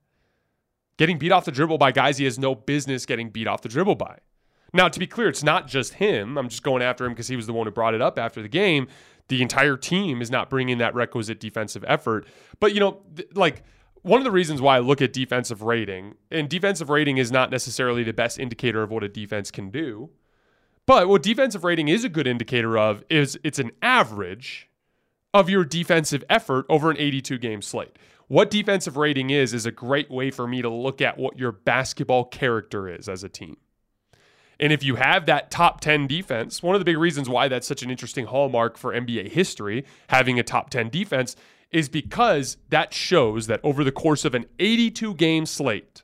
Getting 0.97 1.19
beat 1.19 1.33
off 1.33 1.45
the 1.45 1.53
dribble 1.53 1.79
by 1.79 1.93
guys 1.93 2.19
he 2.19 2.25
has 2.25 2.39
no 2.39 2.55
business 2.55 3.07
getting 3.07 3.29
beat 3.29 3.47
off 3.47 3.63
the 3.63 3.69
dribble 3.69 3.97
by. 3.97 4.19
Now, 4.73 4.89
to 4.89 4.99
be 4.99 5.07
clear, 5.07 5.29
it's 5.29 5.43
not 5.43 5.67
just 5.69 5.95
him. 5.95 6.39
I'm 6.39 6.49
just 6.49 6.63
going 6.63 6.83
after 6.83 7.05
him 7.05 7.13
because 7.13 7.29
he 7.29 7.37
was 7.37 7.47
the 7.47 7.53
one 7.53 7.67
who 7.67 7.73
brought 7.73 7.95
it 7.95 8.01
up 8.01 8.19
after 8.19 8.41
the 8.41 8.49
game. 8.49 8.89
The 9.29 9.43
entire 9.43 9.77
team 9.77 10.23
is 10.23 10.31
not 10.31 10.49
bringing 10.49 10.79
that 10.79 10.95
requisite 10.95 11.41
defensive 11.41 11.85
effort. 11.87 12.27
But, 12.59 12.73
you 12.73 12.81
know, 12.81 13.03
th- 13.15 13.29
like, 13.35 13.65
one 14.03 14.21
of 14.21 14.25
the 14.25 14.31
reasons 14.31 14.61
why 14.61 14.77
I 14.77 14.81
look 14.81 15.01
at 15.01 15.13
defensive 15.13 15.63
rating, 15.63 16.17
and 16.31 16.49
defensive 16.49 16.91
rating 16.91 17.19
is 17.19 17.31
not 17.31 17.51
necessarily 17.51 18.03
the 18.03 18.13
best 18.13 18.39
indicator 18.39 18.83
of 18.83 18.91
what 18.91 19.05
a 19.05 19.09
defense 19.09 19.51
can 19.51 19.71
do, 19.71 20.11
but 20.87 21.09
what 21.09 21.23
defensive 21.23 21.65
rating 21.65 21.89
is 21.89 22.05
a 22.05 22.09
good 22.09 22.27
indicator 22.27 22.77
of 22.77 23.05
is 23.09 23.39
it's 23.45 23.61
an 23.61 23.71
average 23.81 24.69
of 25.33 25.49
your 25.49 25.65
defensive 25.65 26.25
effort 26.29 26.67
over 26.69 26.91
an 26.91 26.99
82 26.99 27.39
game 27.39 27.63
slate. 27.63 27.97
What 28.27 28.51
defensive 28.51 28.97
rating 28.97 29.31
is, 29.31 29.55
is 29.55 29.67
a 29.67 29.71
great 29.71 30.11
way 30.11 30.31
for 30.31 30.47
me 30.47 30.63
to 30.63 30.69
look 30.69 31.01
at 31.01 31.19
what 31.19 31.39
your 31.39 31.53
basketball 31.53 32.25
character 32.25 32.89
is 32.89 33.09
as 33.09 33.23
a 33.23 33.29
team. 33.29 33.57
And 34.59 34.73
if 34.73 34.83
you 34.83 34.97
have 34.97 35.27
that 35.27 35.51
top 35.51 35.81
10 35.81 36.07
defense, 36.07 36.63
one 36.63 36.75
of 36.75 36.81
the 36.81 36.85
big 36.85 36.99
reasons 36.99 37.29
why 37.29 37.49
that's 37.49 37.67
such 37.67 37.83
an 37.83 37.91
interesting 37.91 38.27
hallmark 38.27 38.77
for 38.77 38.93
NBA 38.93 39.31
history, 39.31 39.85
having 40.09 40.39
a 40.39 40.43
top 40.43 40.71
10 40.71 40.89
defense, 40.89 41.37
is 41.73 41.89
because 41.89 42.59
that 42.69 42.93
shows 42.93 43.47
that 43.47 43.61
over 43.63 43.83
the 43.83 43.93
course 43.93 44.25
of 44.25 44.35
an 44.35 44.47
82 44.59 45.15
game 45.15 45.47
slate, 45.47 46.03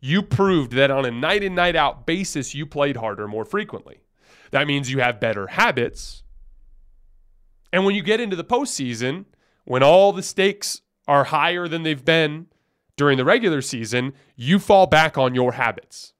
you 0.00 0.22
proved 0.22 0.72
that 0.72 0.90
on 0.90 1.04
a 1.04 1.10
night 1.10 1.42
in, 1.42 1.54
night 1.54 1.74
out 1.74 2.06
basis, 2.06 2.54
you 2.54 2.66
played 2.66 2.96
harder 2.96 3.26
more 3.26 3.44
frequently. 3.44 4.00
That 4.52 4.66
means 4.66 4.90
you 4.90 5.00
have 5.00 5.18
better 5.20 5.48
habits. 5.48 6.22
And 7.72 7.84
when 7.84 7.94
you 7.94 8.02
get 8.02 8.20
into 8.20 8.36
the 8.36 8.44
postseason, 8.44 9.24
when 9.64 9.82
all 9.82 10.12
the 10.12 10.22
stakes 10.22 10.82
are 11.08 11.24
higher 11.24 11.66
than 11.66 11.82
they've 11.82 12.04
been 12.04 12.46
during 12.96 13.18
the 13.18 13.24
regular 13.24 13.60
season, 13.60 14.12
you 14.36 14.58
fall 14.58 14.86
back 14.86 15.18
on 15.18 15.34
your 15.34 15.52
habits. 15.52 16.12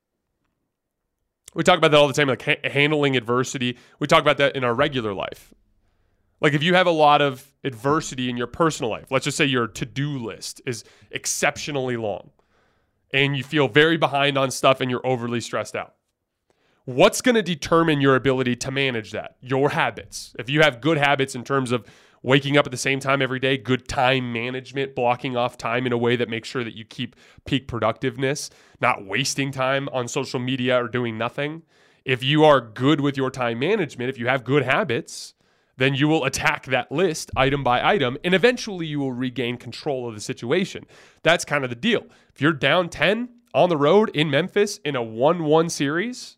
We 1.55 1.63
talk 1.63 1.79
about 1.79 1.93
that 1.93 1.97
all 1.97 2.09
the 2.09 2.13
time, 2.13 2.29
like 2.29 2.43
ha- 2.43 2.69
handling 2.69 3.17
adversity. 3.17 3.79
We 3.99 4.07
talk 4.07 4.21
about 4.21 4.37
that 4.39 4.57
in 4.57 4.65
our 4.65 4.75
regular 4.75 5.15
life. 5.15 5.55
Like 6.41 6.53
if 6.53 6.63
you 6.63 6.75
have 6.75 6.87
a 6.87 6.91
lot 6.91 7.23
of 7.23 7.51
adversity 7.67 8.31
in 8.31 8.37
your 8.37 8.47
personal 8.47 8.91
life, 8.91 9.11
let's 9.11 9.25
just 9.25 9.37
say 9.37 9.45
your 9.45 9.67
to-do 9.67 10.19
list 10.19 10.63
is 10.65 10.85
exceptionally 11.11 11.97
long 11.97 12.31
and 13.13 13.37
you 13.37 13.43
feel 13.43 13.69
very 13.69 13.97
behind 13.97 14.39
on 14.39 14.51
stuff 14.51 14.81
and 14.81 14.91
you're 14.91 15.07
overly 15.07 15.41
stressed 15.41 15.77
out. 15.77 15.95
What's 16.85 17.21
going 17.21 17.35
to 17.35 17.43
determine 17.43 18.01
your 18.01 18.15
ability 18.15 18.57
to 18.57 18.71
manage 18.71 19.11
that? 19.11 19.37
Your 19.41 19.71
habits. 19.71 20.35
If 20.39 20.49
you 20.49 20.63
have 20.63 20.81
good 20.81 20.99
habits 20.99 21.35
in 21.35 21.43
terms 21.43 21.73
of 21.73 21.85
waking 22.23 22.57
up 22.57 22.67
at 22.67 22.71
the 22.71 22.79
same 22.79 23.01
time 23.01 23.21
every 23.21 23.41
day, 23.41 23.59
good 23.59 23.89
time 23.89 24.33
management, 24.33 24.95
blocking 24.95 25.37
off 25.37 25.59
time 25.59 25.87
in 25.87 25.93
a 25.93 25.99
way 25.99 26.15
that 26.17 26.29
makes 26.29 26.49
sure 26.49 26.63
that 26.63 26.75
you 26.75 26.85
keep 26.85 27.17
peak 27.45 27.67
productiveness, 27.67 28.51
not 28.81 29.05
wasting 29.05 29.51
time 29.51 29.89
on 29.93 30.07
social 30.07 30.39
media 30.39 30.81
or 30.81 30.89
doing 30.89 31.19
nothing. 31.19 31.63
If 32.05 32.23
you 32.23 32.45
are 32.45 32.61
good 32.61 33.01
with 33.01 33.17
your 33.17 33.31
time 33.31 33.59
management, 33.59 34.09
if 34.09 34.19
you 34.19 34.29
have 34.29 34.45
good 34.45 34.63
habits, 34.63 35.35
then 35.77 35.95
you 35.95 36.09
will 36.09 36.25
attack 36.25 36.67
that 36.67 36.91
list 36.91 37.31
item 37.37 37.63
by 37.63 37.87
item 37.87 38.17
and 38.25 38.35
eventually 38.35 38.87
you 38.87 38.99
will 38.99 39.13
regain 39.13 39.57
control 39.57 40.09
of 40.09 40.15
the 40.15 40.21
situation. 40.21 40.85
That's 41.23 41.45
kind 41.45 41.65
of 41.65 41.71
the 41.71 41.77
deal. 41.77 42.07
If 42.35 42.41
you're 42.41 42.53
down 42.53 42.89
10 42.89 43.29
on 43.55 43.69
the 43.69 43.77
road 43.77 44.11
in 44.15 44.31
Memphis 44.31 44.79
in 44.85 44.97
a 44.97 45.03
1-1 45.03 45.71
series, 45.71 46.37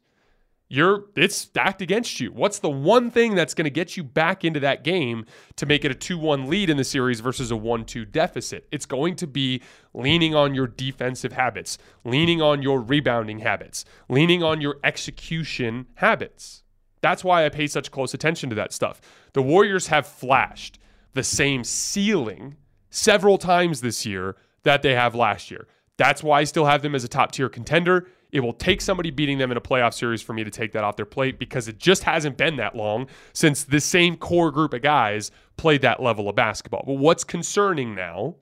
you're 0.68 1.04
it's 1.16 1.34
stacked 1.34 1.80
against 1.80 2.20
you. 2.20 2.30
What's 2.30 2.58
the 2.58 2.68
one 2.68 3.10
thing 3.10 3.34
that's 3.34 3.54
going 3.54 3.64
to 3.64 3.70
get 3.70 3.96
you 3.96 4.04
back 4.04 4.44
into 4.44 4.60
that 4.60 4.84
game 4.84 5.24
to 5.56 5.66
make 5.66 5.84
it 5.84 5.90
a 5.90 5.94
2-1 5.94 6.46
lead 6.46 6.68
in 6.68 6.76
the 6.76 6.84
series 6.84 7.20
versus 7.20 7.50
a 7.50 7.54
1-2 7.54 8.10
deficit? 8.10 8.68
It's 8.70 8.86
going 8.86 9.16
to 9.16 9.26
be 9.26 9.62
leaning 9.94 10.34
on 10.34 10.54
your 10.54 10.66
defensive 10.66 11.32
habits, 11.32 11.78
leaning 12.04 12.42
on 12.42 12.62
your 12.62 12.80
rebounding 12.82 13.38
habits, 13.38 13.84
leaning 14.08 14.42
on 14.42 14.60
your 14.60 14.78
execution 14.84 15.86
habits. 15.94 16.64
That's 17.00 17.24
why 17.24 17.44
I 17.44 17.48
pay 17.48 17.66
such 17.66 17.90
close 17.90 18.14
attention 18.14 18.48
to 18.50 18.56
that 18.56 18.72
stuff. 18.72 19.00
The 19.32 19.42
Warriors 19.42 19.88
have 19.88 20.06
flashed 20.06 20.78
the 21.14 21.22
same 21.22 21.64
ceiling 21.64 22.56
several 22.90 23.38
times 23.38 23.80
this 23.80 24.06
year 24.06 24.36
that 24.64 24.82
they 24.82 24.94
have 24.94 25.14
last 25.14 25.50
year. 25.50 25.66
That's 25.96 26.22
why 26.22 26.40
I 26.40 26.44
still 26.44 26.66
have 26.66 26.82
them 26.82 26.94
as 26.94 27.04
a 27.04 27.08
top 27.08 27.32
tier 27.32 27.48
contender. 27.48 28.06
It 28.30 28.40
will 28.40 28.52
take 28.52 28.80
somebody 28.80 29.10
beating 29.10 29.38
them 29.38 29.50
in 29.50 29.56
a 29.56 29.60
playoff 29.60 29.94
series 29.94 30.22
for 30.22 30.32
me 30.32 30.44
to 30.44 30.50
take 30.50 30.72
that 30.72 30.84
off 30.84 30.96
their 30.96 31.06
plate 31.06 31.38
because 31.38 31.66
it 31.66 31.78
just 31.78 32.04
hasn't 32.04 32.36
been 32.36 32.56
that 32.56 32.76
long 32.76 33.08
since 33.32 33.64
this 33.64 33.84
same 33.84 34.16
core 34.16 34.50
group 34.50 34.74
of 34.74 34.82
guys 34.82 35.30
played 35.56 35.80
that 35.82 36.02
level 36.02 36.28
of 36.28 36.36
basketball. 36.36 36.84
But 36.86 36.94
what's 36.94 37.24
concerning 37.24 37.94
now 37.94 38.36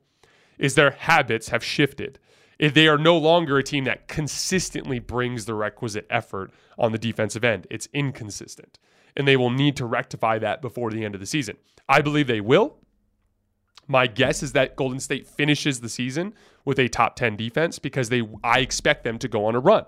is 0.58 0.74
their 0.74 0.90
habits 0.90 1.48
have 1.50 1.62
shifted. 1.62 2.18
If 2.58 2.72
they 2.72 2.88
are 2.88 2.98
no 2.98 3.16
longer 3.16 3.58
a 3.58 3.62
team 3.62 3.84
that 3.84 4.08
consistently 4.08 4.98
brings 4.98 5.44
the 5.44 5.54
requisite 5.54 6.06
effort 6.08 6.50
on 6.78 6.92
the 6.92 6.98
defensive 6.98 7.44
end, 7.44 7.66
it's 7.70 7.88
inconsistent. 7.92 8.78
And 9.16 9.28
they 9.28 9.36
will 9.36 9.50
need 9.50 9.76
to 9.76 9.86
rectify 9.86 10.38
that 10.38 10.62
before 10.62 10.90
the 10.90 11.04
end 11.04 11.14
of 11.14 11.20
the 11.20 11.26
season. 11.26 11.56
I 11.88 12.00
believe 12.00 12.26
they 12.26 12.40
will. 12.40 12.76
My 13.86 14.06
guess 14.06 14.42
is 14.42 14.52
that 14.52 14.76
Golden 14.76 15.00
State 15.00 15.26
finishes 15.26 15.80
the 15.80 15.88
season 15.88 16.34
with 16.64 16.78
a 16.78 16.88
top 16.88 17.14
10 17.16 17.36
defense 17.36 17.78
because 17.78 18.08
they 18.08 18.22
I 18.42 18.60
expect 18.60 19.04
them 19.04 19.18
to 19.18 19.28
go 19.28 19.44
on 19.46 19.54
a 19.54 19.60
run. 19.60 19.84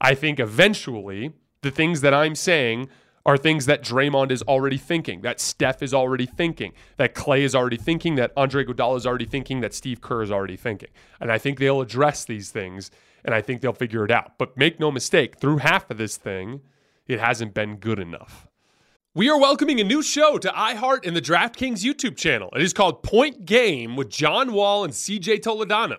I 0.00 0.14
think 0.14 0.40
eventually 0.40 1.32
the 1.60 1.70
things 1.70 2.00
that 2.00 2.14
I'm 2.14 2.34
saying 2.34 2.88
are 3.24 3.36
things 3.36 3.66
that 3.66 3.82
Draymond 3.82 4.30
is 4.30 4.42
already 4.42 4.78
thinking, 4.78 5.20
that 5.22 5.40
Steph 5.40 5.82
is 5.82 5.94
already 5.94 6.26
thinking, 6.26 6.72
that 6.96 7.14
Klay 7.14 7.40
is 7.40 7.54
already 7.54 7.76
thinking, 7.76 8.16
that 8.16 8.32
Andre 8.36 8.64
Iguodala 8.64 8.96
is 8.96 9.06
already 9.06 9.26
thinking, 9.26 9.60
that 9.60 9.74
Steve 9.74 10.00
Kerr 10.00 10.22
is 10.22 10.32
already 10.32 10.56
thinking. 10.56 10.90
And 11.20 11.30
I 11.30 11.38
think 11.38 11.58
they'll 11.58 11.80
address 11.80 12.24
these 12.24 12.50
things 12.50 12.90
and 13.24 13.34
I 13.34 13.40
think 13.40 13.60
they'll 13.60 13.72
figure 13.72 14.04
it 14.04 14.10
out. 14.10 14.38
But 14.38 14.56
make 14.56 14.80
no 14.80 14.90
mistake, 14.90 15.38
through 15.38 15.58
half 15.58 15.90
of 15.90 15.98
this 15.98 16.16
thing, 16.16 16.60
it 17.06 17.20
hasn't 17.20 17.54
been 17.54 17.76
good 17.76 17.98
enough. 17.98 18.48
We 19.14 19.28
are 19.28 19.38
welcoming 19.38 19.78
a 19.78 19.84
new 19.84 20.02
show 20.02 20.38
to 20.38 20.48
iHeart 20.48 21.06
and 21.06 21.14
the 21.14 21.20
DraftKings 21.20 21.84
YouTube 21.84 22.16
channel. 22.16 22.48
It 22.56 22.62
is 22.62 22.72
called 22.72 23.02
Point 23.02 23.44
Game 23.44 23.94
with 23.94 24.08
John 24.08 24.52
Wall 24.52 24.84
and 24.84 24.92
CJ 24.92 25.40
Toledano. 25.40 25.98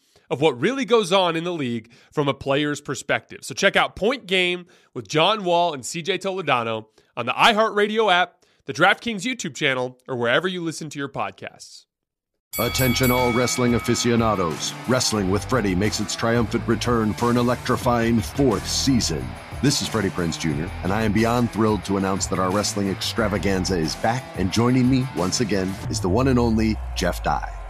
of 0.31 0.39
what 0.39 0.59
really 0.59 0.85
goes 0.85 1.11
on 1.11 1.35
in 1.35 1.43
the 1.43 1.53
league 1.53 1.91
from 2.11 2.29
a 2.29 2.33
player's 2.33 2.79
perspective. 2.81 3.39
So 3.43 3.53
check 3.53 3.75
out 3.75 3.97
Point 3.97 4.25
Game 4.25 4.65
with 4.93 5.07
John 5.07 5.43
Wall 5.43 5.73
and 5.73 5.83
CJ 5.83 6.19
Toledano 6.19 6.85
on 7.17 7.25
the 7.25 7.33
iHeartRadio 7.33 8.11
app, 8.11 8.45
the 8.65 8.73
DraftKings 8.73 9.23
YouTube 9.23 9.53
channel, 9.53 9.99
or 10.07 10.15
wherever 10.15 10.47
you 10.47 10.63
listen 10.63 10.89
to 10.89 10.97
your 10.97 11.09
podcasts. 11.09 11.85
Attention, 12.59 13.11
all 13.11 13.31
wrestling 13.33 13.75
aficionados. 13.75 14.73
Wrestling 14.87 15.29
with 15.29 15.43
Freddie 15.45 15.75
makes 15.75 15.99
its 15.99 16.15
triumphant 16.15 16.65
return 16.67 17.13
for 17.13 17.29
an 17.29 17.37
electrifying 17.37 18.19
fourth 18.21 18.67
season. 18.67 19.25
This 19.61 19.81
is 19.81 19.87
Freddie 19.87 20.09
Prinz 20.09 20.37
Jr., 20.37 20.65
and 20.83 20.91
I 20.91 21.03
am 21.03 21.13
beyond 21.13 21.51
thrilled 21.51 21.85
to 21.85 21.97
announce 21.97 22.25
that 22.27 22.39
our 22.39 22.51
wrestling 22.51 22.89
extravaganza 22.89 23.77
is 23.77 23.95
back, 23.97 24.23
and 24.37 24.51
joining 24.51 24.89
me 24.89 25.07
once 25.15 25.39
again 25.39 25.73
is 25.89 25.99
the 25.99 26.09
one 26.09 26.29
and 26.29 26.39
only 26.39 26.77
Jeff 26.95 27.21
Dye. 27.23 27.60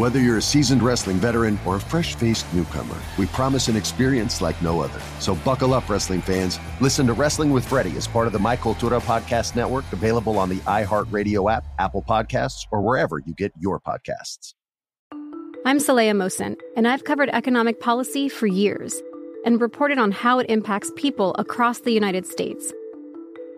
Whether 0.00 0.18
you're 0.18 0.38
a 0.38 0.42
seasoned 0.42 0.82
wrestling 0.82 1.18
veteran 1.18 1.58
or 1.66 1.76
a 1.76 1.78
fresh 1.78 2.14
faced 2.14 2.46
newcomer, 2.54 2.96
we 3.18 3.26
promise 3.26 3.68
an 3.68 3.76
experience 3.76 4.40
like 4.40 4.62
no 4.62 4.80
other. 4.80 4.98
So 5.18 5.34
buckle 5.34 5.74
up, 5.74 5.90
wrestling 5.90 6.22
fans. 6.22 6.58
Listen 6.80 7.06
to 7.06 7.12
Wrestling 7.12 7.50
with 7.50 7.68
Freddie 7.68 7.94
as 7.98 8.08
part 8.08 8.26
of 8.26 8.32
the 8.32 8.38
My 8.38 8.56
Cultura 8.56 8.98
Podcast 9.02 9.56
Network, 9.56 9.84
available 9.92 10.38
on 10.38 10.48
the 10.48 10.56
iHeartRadio 10.60 11.52
app, 11.52 11.66
Apple 11.78 12.02
Podcasts, 12.02 12.66
or 12.72 12.80
wherever 12.80 13.18
you 13.18 13.34
get 13.34 13.52
your 13.60 13.78
podcasts. 13.78 14.54
I'm 15.66 15.76
Saleha 15.76 16.12
Mohsin, 16.12 16.56
and 16.78 16.88
I've 16.88 17.04
covered 17.04 17.28
economic 17.28 17.78
policy 17.78 18.30
for 18.30 18.46
years 18.46 19.02
and 19.44 19.60
reported 19.60 19.98
on 19.98 20.12
how 20.12 20.38
it 20.38 20.48
impacts 20.48 20.90
people 20.96 21.34
across 21.38 21.80
the 21.80 21.92
United 21.92 22.26
States. 22.26 22.72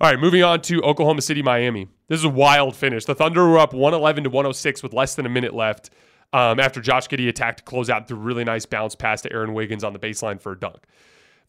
All 0.00 0.08
right, 0.08 0.18
moving 0.18 0.42
on 0.42 0.62
to 0.62 0.80
Oklahoma 0.82 1.20
City, 1.20 1.42
Miami. 1.42 1.86
This 2.08 2.20
is 2.20 2.24
a 2.24 2.30
wild 2.30 2.74
finish. 2.74 3.04
The 3.04 3.14
Thunder 3.14 3.46
were 3.46 3.58
up 3.58 3.74
111 3.74 4.24
to 4.24 4.30
106 4.30 4.82
with 4.82 4.94
less 4.94 5.14
than 5.14 5.26
a 5.26 5.28
minute 5.28 5.54
left 5.54 5.90
um, 6.32 6.58
after 6.58 6.80
Josh 6.80 7.06
Giddey 7.06 7.28
attacked 7.28 7.58
to 7.58 7.64
close 7.64 7.90
out 7.90 8.08
the 8.08 8.14
really 8.14 8.42
nice 8.42 8.64
bounce 8.64 8.94
pass 8.94 9.20
to 9.20 9.32
Aaron 9.32 9.52
Wiggins 9.52 9.84
on 9.84 9.92
the 9.92 9.98
baseline 9.98 10.40
for 10.40 10.52
a 10.52 10.58
dunk. 10.58 10.78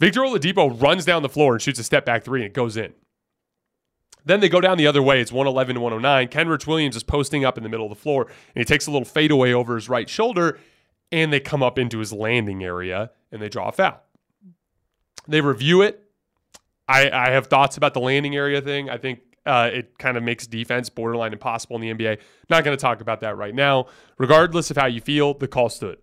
Victor 0.02 0.20
Oladipo 0.20 0.82
runs 0.82 1.06
down 1.06 1.24
the 1.24 1.30
floor 1.30 1.54
and 1.54 1.62
shoots 1.62 1.80
a 1.80 1.84
step 1.84 2.04
back 2.04 2.26
three, 2.26 2.42
and 2.42 2.48
it 2.48 2.54
goes 2.54 2.76
in. 2.76 2.94
Then 4.26 4.42
they 4.42 4.50
go 4.50 4.60
down 4.60 4.78
the 4.78 4.88
other 4.88 5.02
way. 5.02 5.22
It's 5.22 5.32
111 5.32 5.76
to 5.76 5.82
109. 5.82 6.28
Kenrich 6.28 6.68
Williams 6.68 6.98
is 6.98 7.04
posting 7.04 7.46
up 7.46 7.58
in 7.58 7.64
the 7.64 7.70
middle 7.70 7.86
of 7.86 7.90
the 7.90 8.02
floor, 8.02 8.26
and 8.26 8.62
he 8.62 8.66
takes 8.66 8.86
a 8.86 8.92
little 8.92 9.06
fadeaway 9.06 9.54
over 9.54 9.76
his 9.76 9.88
right 9.88 10.10
shoulder, 10.10 10.60
and 11.10 11.32
they 11.32 11.40
come 11.40 11.64
up 11.64 11.80
into 11.80 12.00
his 12.00 12.12
landing 12.12 12.66
area, 12.66 13.12
and 13.32 13.42
they 13.42 13.48
draw 13.48 13.70
a 13.70 13.72
foul. 13.72 14.04
They 15.26 15.40
review 15.40 15.82
it. 15.82 16.11
I, 16.92 17.28
I 17.28 17.30
have 17.32 17.48
thoughts 17.48 17.78
about 17.78 17.94
the 17.94 18.02
landing 18.02 18.36
area 18.36 18.62
thing. 18.62 18.90
I 18.90 18.98
think 18.98 19.20
uh, 19.46 19.70
it 19.72 19.98
kind 19.98 20.18
of 20.18 20.24
makes 20.24 20.46
defense 20.46 20.90
borderline 20.90 21.34
impossible 21.34 21.78
in 21.78 21.82
the 21.82 21.94
NBA. 21.94 22.20
Not 22.50 22.64
going 22.64 22.76
to 22.78 22.82
talk 22.82 23.02
about 23.02 23.22
that 23.22 23.38
right 23.38 23.56
now. 23.56 23.88
Regardless 24.18 24.70
of 24.70 24.78
how 24.78 24.88
you 24.88 25.02
feel, 25.02 25.34
the 25.34 25.48
call 25.48 25.70
stood. 25.70 25.98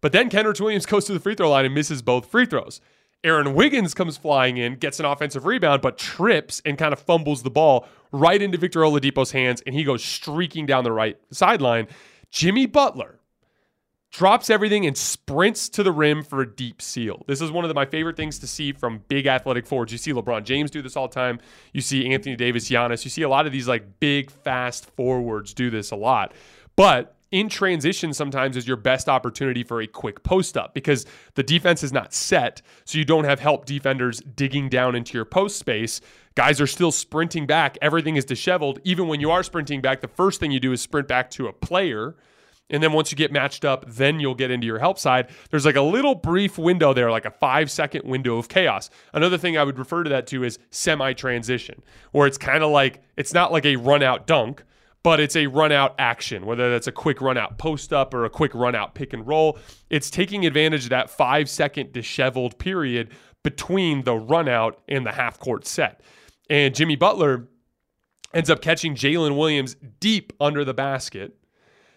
But 0.00 0.12
then 0.12 0.28
Kenrich 0.28 0.60
Williams 0.60 0.86
goes 0.86 1.06
to 1.06 1.12
the 1.12 1.20
free 1.20 1.34
throw 1.34 1.50
line 1.50 1.64
and 1.64 1.74
misses 1.74 2.02
both 2.02 2.26
free 2.26 2.46
throws. 2.46 2.80
Aaron 3.24 3.54
Wiggins 3.54 3.94
comes 3.94 4.16
flying 4.16 4.56
in, 4.56 4.74
gets 4.74 4.98
an 4.98 5.06
offensive 5.06 5.46
rebound, 5.46 5.80
but 5.80 5.96
trips 5.96 6.60
and 6.64 6.76
kind 6.76 6.92
of 6.92 6.98
fumbles 6.98 7.44
the 7.44 7.50
ball 7.50 7.86
right 8.10 8.42
into 8.42 8.58
Victor 8.58 8.80
Oladipo's 8.80 9.30
hands, 9.30 9.62
and 9.64 9.76
he 9.76 9.84
goes 9.84 10.02
streaking 10.04 10.66
down 10.66 10.82
the 10.82 10.90
right 10.90 11.16
sideline. 11.30 11.86
Jimmy 12.30 12.66
Butler 12.66 13.20
drops 14.12 14.50
everything 14.50 14.86
and 14.86 14.96
sprints 14.96 15.70
to 15.70 15.82
the 15.82 15.90
rim 15.90 16.22
for 16.22 16.42
a 16.42 16.46
deep 16.46 16.82
seal. 16.82 17.24
This 17.26 17.40
is 17.40 17.50
one 17.50 17.64
of 17.64 17.68
the, 17.68 17.74
my 17.74 17.86
favorite 17.86 18.16
things 18.16 18.38
to 18.40 18.46
see 18.46 18.72
from 18.72 19.02
big 19.08 19.26
athletic 19.26 19.66
forwards. 19.66 19.90
You 19.90 19.98
see 19.98 20.12
LeBron 20.12 20.44
James 20.44 20.70
do 20.70 20.82
this 20.82 20.96
all 20.96 21.08
the 21.08 21.14
time. 21.14 21.40
You 21.72 21.80
see 21.80 22.12
Anthony 22.12 22.36
Davis, 22.36 22.68
Giannis. 22.68 23.04
You 23.04 23.10
see 23.10 23.22
a 23.22 23.28
lot 23.28 23.46
of 23.46 23.52
these 23.52 23.66
like 23.66 23.98
big, 24.00 24.30
fast 24.30 24.84
forwards 24.90 25.54
do 25.54 25.70
this 25.70 25.90
a 25.90 25.96
lot. 25.96 26.34
But 26.76 27.16
in 27.30 27.48
transition 27.48 28.12
sometimes 28.12 28.58
is 28.58 28.68
your 28.68 28.76
best 28.76 29.08
opportunity 29.08 29.64
for 29.64 29.80
a 29.80 29.86
quick 29.86 30.22
post 30.22 30.58
up 30.58 30.74
because 30.74 31.06
the 31.34 31.42
defense 31.42 31.82
is 31.82 31.90
not 31.90 32.12
set. 32.12 32.60
So 32.84 32.98
you 32.98 33.06
don't 33.06 33.24
have 33.24 33.40
help 33.40 33.64
defenders 33.64 34.20
digging 34.20 34.68
down 34.68 34.94
into 34.94 35.16
your 35.16 35.24
post 35.24 35.58
space. 35.58 36.02
Guys 36.34 36.60
are 36.60 36.66
still 36.66 36.92
sprinting 36.92 37.46
back. 37.46 37.78
Everything 37.80 38.16
is 38.16 38.26
disheveled. 38.26 38.78
Even 38.84 39.08
when 39.08 39.20
you 39.20 39.30
are 39.30 39.42
sprinting 39.42 39.80
back, 39.80 40.02
the 40.02 40.08
first 40.08 40.38
thing 40.38 40.50
you 40.50 40.60
do 40.60 40.72
is 40.72 40.82
sprint 40.82 41.08
back 41.08 41.30
to 41.30 41.46
a 41.46 41.52
player. 41.52 42.14
And 42.72 42.82
then 42.82 42.92
once 42.92 43.12
you 43.12 43.16
get 43.16 43.30
matched 43.30 43.64
up, 43.64 43.84
then 43.86 44.18
you'll 44.18 44.34
get 44.34 44.50
into 44.50 44.66
your 44.66 44.78
help 44.78 44.98
side. 44.98 45.28
There's 45.50 45.66
like 45.66 45.76
a 45.76 45.82
little 45.82 46.14
brief 46.14 46.58
window 46.58 46.92
there, 46.92 47.10
like 47.10 47.26
a 47.26 47.30
five 47.30 47.70
second 47.70 48.04
window 48.04 48.38
of 48.38 48.48
chaos. 48.48 48.90
Another 49.12 49.38
thing 49.38 49.56
I 49.56 49.62
would 49.62 49.78
refer 49.78 50.02
to 50.02 50.10
that 50.10 50.26
to 50.28 50.42
is 50.42 50.58
semi 50.70 51.12
transition, 51.12 51.82
where 52.10 52.26
it's 52.26 52.38
kind 52.38 52.64
of 52.64 52.70
like, 52.70 53.02
it's 53.16 53.34
not 53.34 53.52
like 53.52 53.66
a 53.66 53.76
run 53.76 54.02
out 54.02 54.26
dunk, 54.26 54.64
but 55.02 55.20
it's 55.20 55.36
a 55.36 55.46
run 55.48 55.72
out 55.72 55.94
action, 55.98 56.46
whether 56.46 56.70
that's 56.70 56.86
a 56.86 56.92
quick 56.92 57.20
run 57.20 57.36
out 57.36 57.58
post 57.58 57.92
up 57.92 58.14
or 58.14 58.24
a 58.24 58.30
quick 58.30 58.54
run 58.54 58.74
out 58.74 58.94
pick 58.94 59.12
and 59.12 59.26
roll. 59.26 59.58
It's 59.90 60.10
taking 60.10 60.46
advantage 60.46 60.84
of 60.84 60.90
that 60.90 61.10
five 61.10 61.50
second 61.50 61.92
disheveled 61.92 62.58
period 62.58 63.10
between 63.42 64.04
the 64.04 64.14
run 64.14 64.48
out 64.48 64.80
and 64.88 65.04
the 65.04 65.12
half 65.12 65.38
court 65.38 65.66
set. 65.66 66.00
And 66.48 66.74
Jimmy 66.74 66.96
Butler 66.96 67.48
ends 68.32 68.48
up 68.48 68.62
catching 68.62 68.94
Jalen 68.94 69.36
Williams 69.36 69.76
deep 70.00 70.32
under 70.40 70.64
the 70.64 70.74
basket 70.74 71.36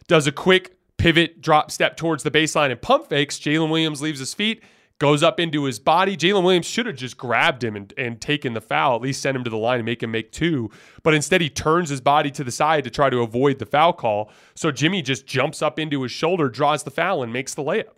does 0.08 0.28
a 0.28 0.32
quick 0.32 0.78
pivot 0.98 1.42
drop 1.42 1.72
step 1.72 1.98
towards 1.98 2.24
the 2.24 2.32
baseline 2.32 2.72
and 2.72 2.82
pump 2.82 3.08
fakes. 3.08 3.40
Jalen 3.40 3.70
Williams 3.70 4.02
leaves 4.02 4.20
his 4.20 4.34
feet, 4.34 4.64
goes 5.00 5.24
up 5.24 5.40
into 5.40 5.66
his 5.66 5.80
body. 5.80 6.16
Jalen 6.16 6.44
Williams 6.44 6.66
should 6.66 6.86
have 6.86 6.96
just 6.96 7.18
grabbed 7.18 7.64
him 7.64 7.76
and, 7.76 7.94
and 7.98 8.22
taken 8.22 8.54
the 8.54 8.62
foul, 8.62 8.96
at 8.96 9.02
least 9.02 9.22
send 9.22 9.36
him 9.36 9.44
to 9.44 9.50
the 9.50 9.58
line 9.58 9.80
and 9.80 9.86
make 9.86 10.02
him 10.02 10.12
make 10.12 10.32
two. 10.32 10.70
But 11.04 11.14
instead, 11.14 11.42
he 11.42 11.50
turns 11.50 11.90
his 11.90 12.02
body 12.02 12.32
to 12.32 12.44
the 12.44 12.52
side 12.52 12.84
to 12.86 12.90
try 12.90 13.10
to 13.10 13.22
avoid 13.22 13.60
the 13.60 13.66
foul 13.66 13.94
call. 13.94 14.32
So 14.56 14.72
Jimmy 14.72 15.02
just 15.02 15.26
jumps 15.26 15.62
up 15.62 15.80
into 15.80 16.02
his 16.04 16.12
shoulder, 16.12 16.50
draws 16.50 16.84
the 16.84 16.92
foul, 16.92 17.24
and 17.24 17.34
makes 17.34 17.54
the 17.54 17.64
layup. 17.64 17.96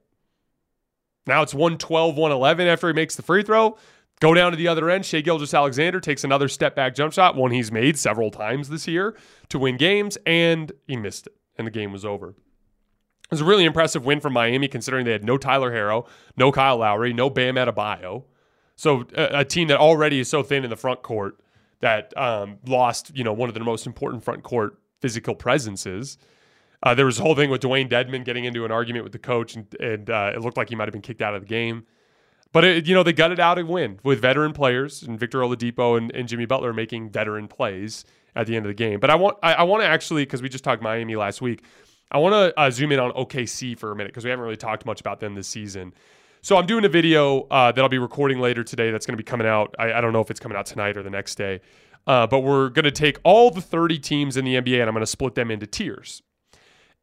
Now 1.27 1.41
it's 1.43 1.53
112, 1.53 2.15
111 2.15 2.67
after 2.67 2.87
he 2.87 2.93
makes 2.93 3.15
the 3.15 3.21
free 3.21 3.43
throw. 3.43 3.77
Go 4.19 4.33
down 4.33 4.51
to 4.51 4.57
the 4.57 4.67
other 4.67 4.89
end. 4.89 5.05
Shai 5.05 5.21
Gilgeous-Alexander 5.21 5.99
takes 5.99 6.23
another 6.23 6.47
step 6.47 6.75
back 6.75 6.95
jump 6.95 7.13
shot, 7.13 7.35
one 7.35 7.51
he's 7.51 7.71
made 7.71 7.99
several 7.99 8.31
times 8.31 8.69
this 8.69 8.87
year 8.87 9.15
to 9.49 9.59
win 9.59 9.77
games, 9.77 10.17
and 10.25 10.71
he 10.87 10.95
missed 10.95 11.27
it, 11.27 11.35
and 11.57 11.65
the 11.67 11.71
game 11.71 11.91
was 11.91 12.05
over. 12.05 12.29
It 12.29 13.31
was 13.31 13.41
a 13.41 13.45
really 13.45 13.65
impressive 13.65 14.05
win 14.05 14.21
from 14.21 14.33
Miami, 14.33 14.67
considering 14.67 15.05
they 15.05 15.11
had 15.11 15.23
no 15.23 15.37
Tyler 15.37 15.71
Herro, 15.71 16.07
no 16.37 16.51
Kyle 16.51 16.77
Lowry, 16.77 17.11
no 17.11 17.29
Bam 17.29 17.55
Adebayo. 17.55 18.23
So 18.77 19.05
a, 19.15 19.39
a 19.39 19.45
team 19.45 19.67
that 19.67 19.79
already 19.79 20.19
is 20.19 20.29
so 20.29 20.43
thin 20.43 20.63
in 20.63 20.69
the 20.69 20.77
front 20.77 21.01
court 21.01 21.39
that 21.81 22.15
um, 22.17 22.57
lost, 22.65 23.11
you 23.15 23.23
know, 23.23 23.33
one 23.33 23.49
of 23.49 23.55
their 23.55 23.63
most 23.63 23.85
important 23.85 24.23
front 24.23 24.43
court 24.43 24.79
physical 25.01 25.35
presences. 25.35 26.17
Uh, 26.83 26.93
there 26.93 27.05
was 27.05 27.19
a 27.19 27.21
whole 27.21 27.35
thing 27.35 27.49
with 27.49 27.61
Dewayne 27.61 27.89
Dedmon 27.89 28.23
getting 28.23 28.45
into 28.45 28.63
an 28.63 28.71
argument 28.71 29.03
with 29.03 29.11
the 29.11 29.19
coach, 29.19 29.55
and, 29.55 29.65
and 29.79 30.09
uh, 30.09 30.31
it 30.33 30.41
looked 30.41 30.57
like 30.57 30.69
he 30.69 30.75
might 30.75 30.87
have 30.87 30.93
been 30.93 31.01
kicked 31.01 31.21
out 31.21 31.35
of 31.35 31.41
the 31.41 31.47
game. 31.47 31.85
But 32.53 32.63
it, 32.63 32.87
you 32.87 32.95
know 32.95 33.03
they 33.03 33.13
gutted 33.13 33.39
out 33.39 33.59
a 33.59 33.65
win 33.65 33.99
with 34.03 34.21
veteran 34.21 34.53
players 34.53 35.03
and 35.03 35.19
Victor 35.19 35.39
Oladipo 35.39 35.97
and, 35.97 36.11
and 36.15 36.27
Jimmy 36.27 36.45
Butler 36.45 36.71
making 36.71 37.09
veteran 37.09 37.47
plays 37.47 38.05
at 38.37 38.47
the 38.47 38.55
end 38.55 38.65
of 38.65 38.69
the 38.69 38.75
game. 38.75 38.99
But 38.99 39.09
I 39.09 39.15
want 39.15 39.37
I, 39.43 39.53
I 39.53 39.63
want 39.63 39.83
to 39.83 39.87
actually 39.87 40.23
because 40.23 40.41
we 40.41 40.49
just 40.49 40.63
talked 40.63 40.81
Miami 40.81 41.15
last 41.15 41.41
week. 41.41 41.63
I 42.09 42.19
want 42.19 42.33
to 42.33 42.57
uh, 42.59 42.71
zoom 42.71 42.93
in 42.93 42.99
on 42.99 43.11
OKC 43.11 43.77
for 43.77 43.91
a 43.91 43.95
minute 43.95 44.13
because 44.13 44.23
we 44.23 44.29
haven't 44.29 44.43
really 44.43 44.55
talked 44.55 44.85
much 44.85 45.01
about 45.01 45.19
them 45.19 45.35
this 45.35 45.47
season. 45.47 45.93
So 46.41 46.55
I'm 46.55 46.65
doing 46.65 46.85
a 46.85 46.89
video 46.89 47.41
uh, 47.51 47.73
that 47.73 47.81
I'll 47.81 47.89
be 47.89 47.97
recording 47.97 48.39
later 48.39 48.63
today. 48.63 48.91
That's 48.91 49.05
going 49.05 49.17
to 49.17 49.21
be 49.21 49.27
coming 49.27 49.45
out. 49.45 49.75
I, 49.77 49.93
I, 49.93 50.01
don't 50.01 50.13
know 50.13 50.21
if 50.21 50.31
it's 50.31 50.39
coming 50.39 50.57
out 50.57 50.65
tonight 50.67 50.95
or 50.95 51.03
the 51.03 51.09
next 51.09 51.35
day, 51.35 51.59
uh, 52.05 52.25
but 52.27 52.39
we're 52.39 52.69
going 52.69 52.85
to 52.85 52.91
take 52.91 53.19
all 53.25 53.51
the 53.51 53.59
30 53.59 53.99
teams 53.99 54.37
in 54.37 54.45
the 54.45 54.55
NBA 54.55 54.79
and 54.79 54.83
I'm 54.83 54.93
going 54.93 55.01
to 55.01 55.07
split 55.07 55.35
them 55.35 55.51
into 55.51 55.67
tiers 55.67 56.21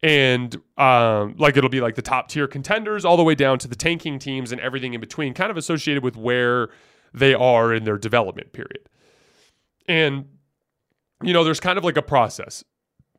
and 0.05 0.55
um, 0.77 1.35
like 1.37 1.57
it'll 1.57 1.69
be 1.69 1.81
like 1.81 1.95
the 1.95 2.01
top 2.01 2.29
tier 2.29 2.47
contenders 2.47 3.05
all 3.05 3.17
the 3.17 3.23
way 3.23 3.33
down 3.33 3.57
to 3.59 3.67
the 3.67 3.75
tanking 3.75 4.19
teams 4.19 4.51
and 4.51 4.61
everything 4.61 4.93
in 4.93 5.01
between, 5.01 5.33
kind 5.33 5.49
of 5.49 5.57
associated 5.57 6.03
with 6.03 6.15
where 6.15 6.69
they 7.13 7.33
are 7.33 7.73
in 7.73 7.85
their 7.85 7.97
development 7.97 8.53
period. 8.53 8.87
And 9.87 10.25
you 11.27 11.33
know, 11.33 11.43
there's 11.43 11.59
kind 11.59 11.77
of 11.77 11.83
like 11.83 11.97
a 11.97 12.01
process. 12.01 12.63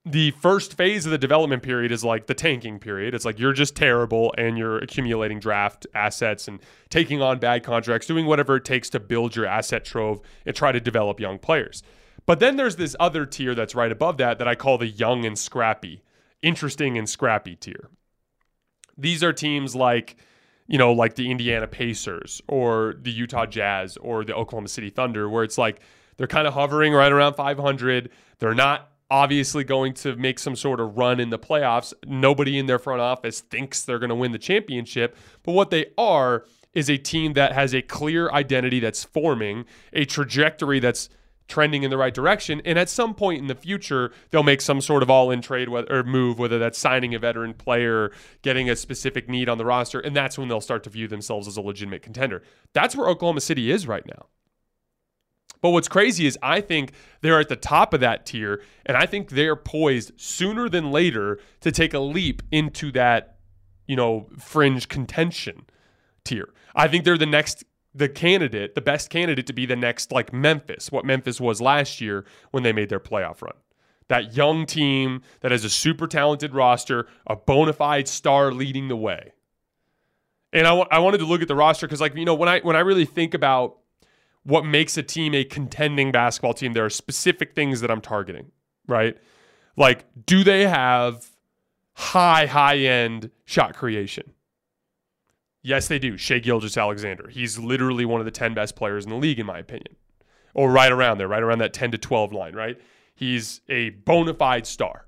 The 0.05 0.31
first 0.33 0.75
phase 0.75 1.05
of 1.05 1.11
the 1.11 1.19
development 1.19 1.65
period 1.65 1.91
is 1.91 2.05
like 2.05 2.27
the 2.27 2.35
tanking 2.35 2.79
period. 2.79 3.13
It's 3.13 3.25
like 3.25 3.41
you're 3.41 3.53
just 3.53 3.75
terrible 3.75 4.33
and 4.39 4.57
you're 4.57 4.79
accumulating 4.79 5.41
draft 5.41 5.87
assets 5.95 6.47
and 6.47 6.61
taking 6.91 7.21
on 7.21 7.41
bad 7.41 7.65
contracts, 7.65 8.07
doing 8.07 8.27
whatever 8.27 8.57
it 8.57 8.65
takes 8.65 8.89
to 8.91 9.01
build 9.01 9.35
your 9.35 9.47
asset 9.47 9.85
trove 9.85 10.21
and 10.45 10.55
try 10.55 10.71
to 10.71 10.79
develop 10.79 11.19
young 11.19 11.39
players. 11.39 11.83
But 12.25 12.39
then 12.39 12.57
there's 12.57 12.77
this 12.77 12.95
other 13.01 13.27
tier 13.27 13.55
that's 13.55 13.75
right 13.75 13.91
above 13.91 14.17
that 14.19 14.39
that 14.39 14.47
I 14.47 14.55
call 14.55 14.79
the 14.79 14.87
young 14.87 15.25
and 15.25 15.37
scrappy 15.37 16.03
interesting 16.43 16.97
and 16.97 17.09
scrappy 17.09 17.57
tier. 17.57 17.89
These 18.97 19.23
are 19.23 19.33
teams 19.33 19.75
like, 19.75 20.17
you 20.67 20.79
know, 20.79 20.93
like 20.93 21.17
the 21.17 21.31
Indiana 21.31 21.67
Pacers 21.67 22.41
or 22.49 22.95
the 23.01 23.11
Utah 23.11 23.47
Jazz 23.47 23.97
or 23.99 24.25
the 24.25 24.35
Oklahoma 24.35 24.69
City 24.69 24.91
Thunder, 24.91 25.29
where 25.29 25.45
it's 25.45 25.59
like 25.59 25.81
they're 26.17 26.27
kind 26.27 26.47
of 26.47 26.55
hovering 26.55 26.93
right 26.93 27.13
around 27.13 27.35
500. 27.35 28.11
They're 28.39 28.55
not 28.55 28.91
obviously 29.11 29.65
going 29.65 29.95
to 29.95 30.17
make 30.17 30.39
some 30.39 30.57
sort 30.57 30.81
of 30.81 30.97
run 30.97 31.21
in 31.21 31.31
the 31.31 31.39
playoffs. 31.39 31.93
Nobody 32.07 32.59
in 32.59 32.67
their 32.67 32.79
front 32.79 33.01
office 33.01 33.41
thinks 33.41 33.83
they're 33.83 33.99
going 33.99 34.11
to 34.11 34.17
win 34.17 34.33
the 34.33 34.39
championship. 34.39 35.17
But 35.43 35.53
what 35.53 35.71
they 35.71 35.87
are 35.97 36.45
is 36.73 36.91
a 36.91 36.99
team 36.99 37.35
that 37.35 37.53
has 37.53 37.75
a 37.75 37.83
clear 37.83 38.31
identity 38.31 38.81
that's 38.81 39.05
forming, 39.05 39.65
a 39.93 40.05
trajectory 40.05 40.81
that's 40.81 41.09
trending 41.49 41.85
in 41.85 41.91
the 41.91 41.97
right 41.97 42.13
direction. 42.13 42.61
And 42.65 42.79
at 42.79 42.89
some 42.89 43.15
point 43.15 43.41
in 43.41 43.47
the 43.47 43.55
future, 43.55 44.13
they'll 44.31 44.43
make 44.43 44.61
some 44.61 44.81
sort 44.81 45.03
of 45.03 45.09
all 45.09 45.31
in 45.31 45.41
trade 45.41 45.69
or 45.69 46.03
move, 46.03 46.39
whether 46.39 46.59
that's 46.59 46.77
signing 46.77 47.15
a 47.15 47.19
veteran 47.21 47.55
player, 47.55 48.11
getting 48.43 48.69
a 48.69 48.75
specific 48.75 49.29
need 49.29 49.49
on 49.49 49.57
the 49.57 49.65
roster. 49.65 50.01
And 50.01 50.15
that's 50.15 50.37
when 50.37 50.49
they'll 50.49 50.61
start 50.61 50.83
to 50.85 50.91
view 50.91 51.07
themselves 51.07 51.47
as 51.47 51.57
a 51.57 51.61
legitimate 51.61 52.03
contender. 52.03 52.43
That's 52.73 52.97
where 52.97 53.09
Oklahoma 53.09 53.41
City 53.41 53.71
is 53.71 53.87
right 53.87 54.05
now. 54.05 54.27
But 55.67 55.73
what's 55.73 55.89
crazy 55.89 56.29
is 56.29 56.39
I 56.45 56.61
think 56.61 56.93
they're 57.23 57.41
at 57.41 57.49
the 57.49 57.57
top 57.57 57.93
of 57.93 57.99
that 57.99 58.25
tier, 58.25 58.63
and 58.85 58.97
I 58.97 59.05
think 59.05 59.31
they're 59.31 59.57
poised 59.57 60.13
sooner 60.17 60.69
than 60.69 60.93
later 60.93 61.41
to 61.63 61.73
take 61.73 61.93
a 61.93 61.99
leap 61.99 62.41
into 62.53 62.93
that, 62.93 63.39
you 63.89 63.97
know, 63.97 64.29
fringe 64.39 64.87
contention 64.87 65.67
tier. 66.23 66.51
I 66.77 66.87
think 66.87 67.05
they're 67.05 67.19
the 67.19 67.27
next 67.27 67.65
the 67.93 68.09
candidate, 68.09 68.77
the 68.77 68.81
best 68.81 69.11
candidate 69.11 69.49
to 69.49 69.53
be 69.53 69.67
the 69.67 69.75
next 69.75 70.13
like 70.13 70.33
Memphis, 70.33 70.93
what 70.93 71.05
Memphis 71.05 71.41
was 71.41 71.61
last 71.61 72.01
year 72.01 72.25
when 72.53 72.63
they 72.63 72.73
made 72.73 72.89
their 72.89 73.01
playoff 73.01 73.43
run. 73.43 73.57
That 74.07 74.37
young 74.37 74.67
team 74.67 75.23
that 75.41 75.51
has 75.51 75.65
a 75.65 75.71
super 75.71 76.07
talented 76.07 76.55
roster, 76.55 77.09
a 77.27 77.35
bona 77.35 77.73
fide 77.73 78.07
star 78.07 78.53
leading 78.53 78.87
the 78.87 78.97
way. 78.97 79.33
And 80.53 80.65
I, 80.65 80.71
w- 80.71 80.87
I 80.93 81.01
wanted 81.01 81.19
to 81.19 81.27
look 81.27 81.43
at 81.43 81.49
the 81.49 81.57
roster 81.57 81.89
because, 81.89 82.01
like, 82.01 82.15
you 82.15 82.25
know, 82.25 82.37
when 82.37 82.49
I 82.49 82.61
when 82.61 82.77
I 82.77 82.81
really 82.81 83.05
think 83.05 83.35
about 83.35 83.79
what 84.47 84.65
makes 84.65 84.97
a 84.97 85.03
team 85.03 85.35
a 85.35 85.43
contending 85.43 86.13
basketball 86.13 86.55
team, 86.55 86.73
there 86.73 86.85
are 86.85 86.91
specific 86.91 87.55
things 87.55 87.81
that 87.81 87.91
I'm 87.91 88.01
targeting, 88.01 88.53
right? 88.87 89.17
Like, 89.77 90.05
do 90.25 90.45
they 90.45 90.69
have 90.69 91.27
high, 91.95 92.47
high 92.47 92.79
end 92.79 93.33
shot 93.45 93.75
creation? 93.75 94.33
Yes, 95.63 95.89
they 95.89 95.99
do. 95.99 96.17
Shai 96.17 96.39
Gilgeous-Alexander. 96.39 97.29
He's 97.29 97.59
literally 97.59 98.05
one 98.05 98.21
of 98.21 98.25
the 98.25 98.31
10 98.31 98.55
best 98.55 98.77
players 98.77 99.05
in 99.05 99.11
the 99.11 99.17
league, 99.17 99.41
in 99.41 99.47
my 99.47 99.59
opinion. 99.59 99.97
Or 100.55 100.71
right 100.71 100.93
around 100.93 101.19
there, 101.19 101.27
right 101.27 101.43
around 101.43 101.59
that 101.59 101.73
10 101.73 101.91
to 101.91 101.99
12 101.99 102.33
line, 102.33 102.55
right? 102.55 102.81
He's 103.17 103.63
a 103.69 103.91
bona 103.91 104.33
fide 104.33 104.65
star. 104.65 105.07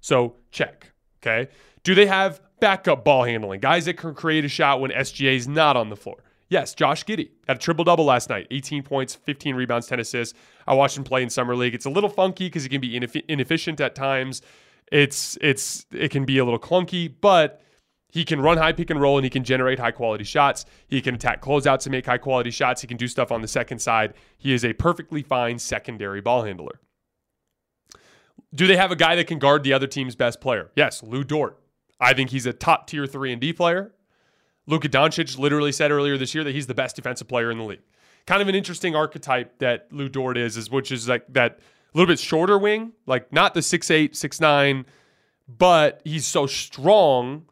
So 0.00 0.34
check. 0.50 0.90
Okay. 1.22 1.52
Do 1.84 1.94
they 1.94 2.06
have 2.06 2.40
backup 2.58 3.04
ball 3.04 3.22
handling? 3.22 3.60
Guys 3.60 3.84
that 3.84 3.96
can 3.96 4.12
create 4.12 4.44
a 4.44 4.48
shot 4.48 4.80
when 4.80 4.90
SGA 4.90 5.36
is 5.36 5.46
not 5.46 5.76
on 5.76 5.88
the 5.88 5.96
floor. 5.96 6.24
Yes, 6.52 6.74
Josh 6.74 7.06
Giddey 7.06 7.30
had 7.48 7.56
a 7.56 7.60
triple 7.60 7.82
double 7.82 8.04
last 8.04 8.28
night 8.28 8.46
18 8.50 8.82
points, 8.82 9.14
15 9.14 9.54
rebounds, 9.54 9.86
10 9.86 10.00
assists. 10.00 10.38
I 10.66 10.74
watched 10.74 10.98
him 10.98 11.02
play 11.02 11.22
in 11.22 11.30
Summer 11.30 11.56
League. 11.56 11.74
It's 11.74 11.86
a 11.86 11.90
little 11.90 12.10
funky 12.10 12.44
because 12.44 12.62
he 12.62 12.68
can 12.68 12.82
be 12.82 12.94
inefficient 12.94 13.80
at 13.80 13.94
times. 13.94 14.42
It's 14.92 15.38
it's 15.40 15.86
it 15.92 16.10
can 16.10 16.26
be 16.26 16.36
a 16.36 16.44
little 16.44 16.60
clunky, 16.60 17.10
but 17.22 17.62
he 18.10 18.22
can 18.26 18.38
run 18.38 18.58
high 18.58 18.74
pick 18.74 18.90
and 18.90 19.00
roll 19.00 19.16
and 19.16 19.24
he 19.24 19.30
can 19.30 19.44
generate 19.44 19.78
high 19.78 19.92
quality 19.92 20.24
shots. 20.24 20.66
He 20.88 21.00
can 21.00 21.14
attack 21.14 21.40
closeouts 21.40 21.86
and 21.86 21.90
make 21.90 22.04
high 22.04 22.18
quality 22.18 22.50
shots. 22.50 22.82
He 22.82 22.86
can 22.86 22.98
do 22.98 23.08
stuff 23.08 23.32
on 23.32 23.40
the 23.40 23.48
second 23.48 23.78
side. 23.78 24.12
He 24.36 24.52
is 24.52 24.62
a 24.62 24.74
perfectly 24.74 25.22
fine 25.22 25.58
secondary 25.58 26.20
ball 26.20 26.42
handler. 26.42 26.80
Do 28.54 28.66
they 28.66 28.76
have 28.76 28.92
a 28.92 28.96
guy 28.96 29.16
that 29.16 29.26
can 29.26 29.38
guard 29.38 29.62
the 29.62 29.72
other 29.72 29.86
team's 29.86 30.16
best 30.16 30.42
player? 30.42 30.70
Yes, 30.76 31.02
Lu 31.02 31.24
Dort. 31.24 31.58
I 31.98 32.12
think 32.12 32.28
he's 32.28 32.44
a 32.44 32.52
top 32.52 32.88
tier 32.88 33.06
3 33.06 33.32
and 33.32 33.40
D 33.40 33.54
player. 33.54 33.94
Luka 34.66 34.88
Doncic 34.88 35.38
literally 35.38 35.72
said 35.72 35.90
earlier 35.90 36.16
this 36.16 36.34
year 36.34 36.44
that 36.44 36.54
he's 36.54 36.66
the 36.66 36.74
best 36.74 36.96
defensive 36.96 37.28
player 37.28 37.50
in 37.50 37.58
the 37.58 37.64
league. 37.64 37.82
Kind 38.26 38.40
of 38.40 38.48
an 38.48 38.54
interesting 38.54 38.94
archetype 38.94 39.58
that 39.58 39.88
Lu 39.90 40.08
Dort 40.08 40.38
is, 40.38 40.56
is 40.56 40.70
which 40.70 40.92
is 40.92 41.08
like 41.08 41.24
that 41.32 41.58
little 41.94 42.06
bit 42.06 42.18
shorter 42.18 42.58
wing, 42.58 42.92
like 43.06 43.32
not 43.32 43.54
the 43.54 43.60
6'8, 43.60 44.10
6'9, 44.10 44.84
but 45.48 46.00
he's 46.04 46.26
so 46.26 46.46
strong 46.46 47.46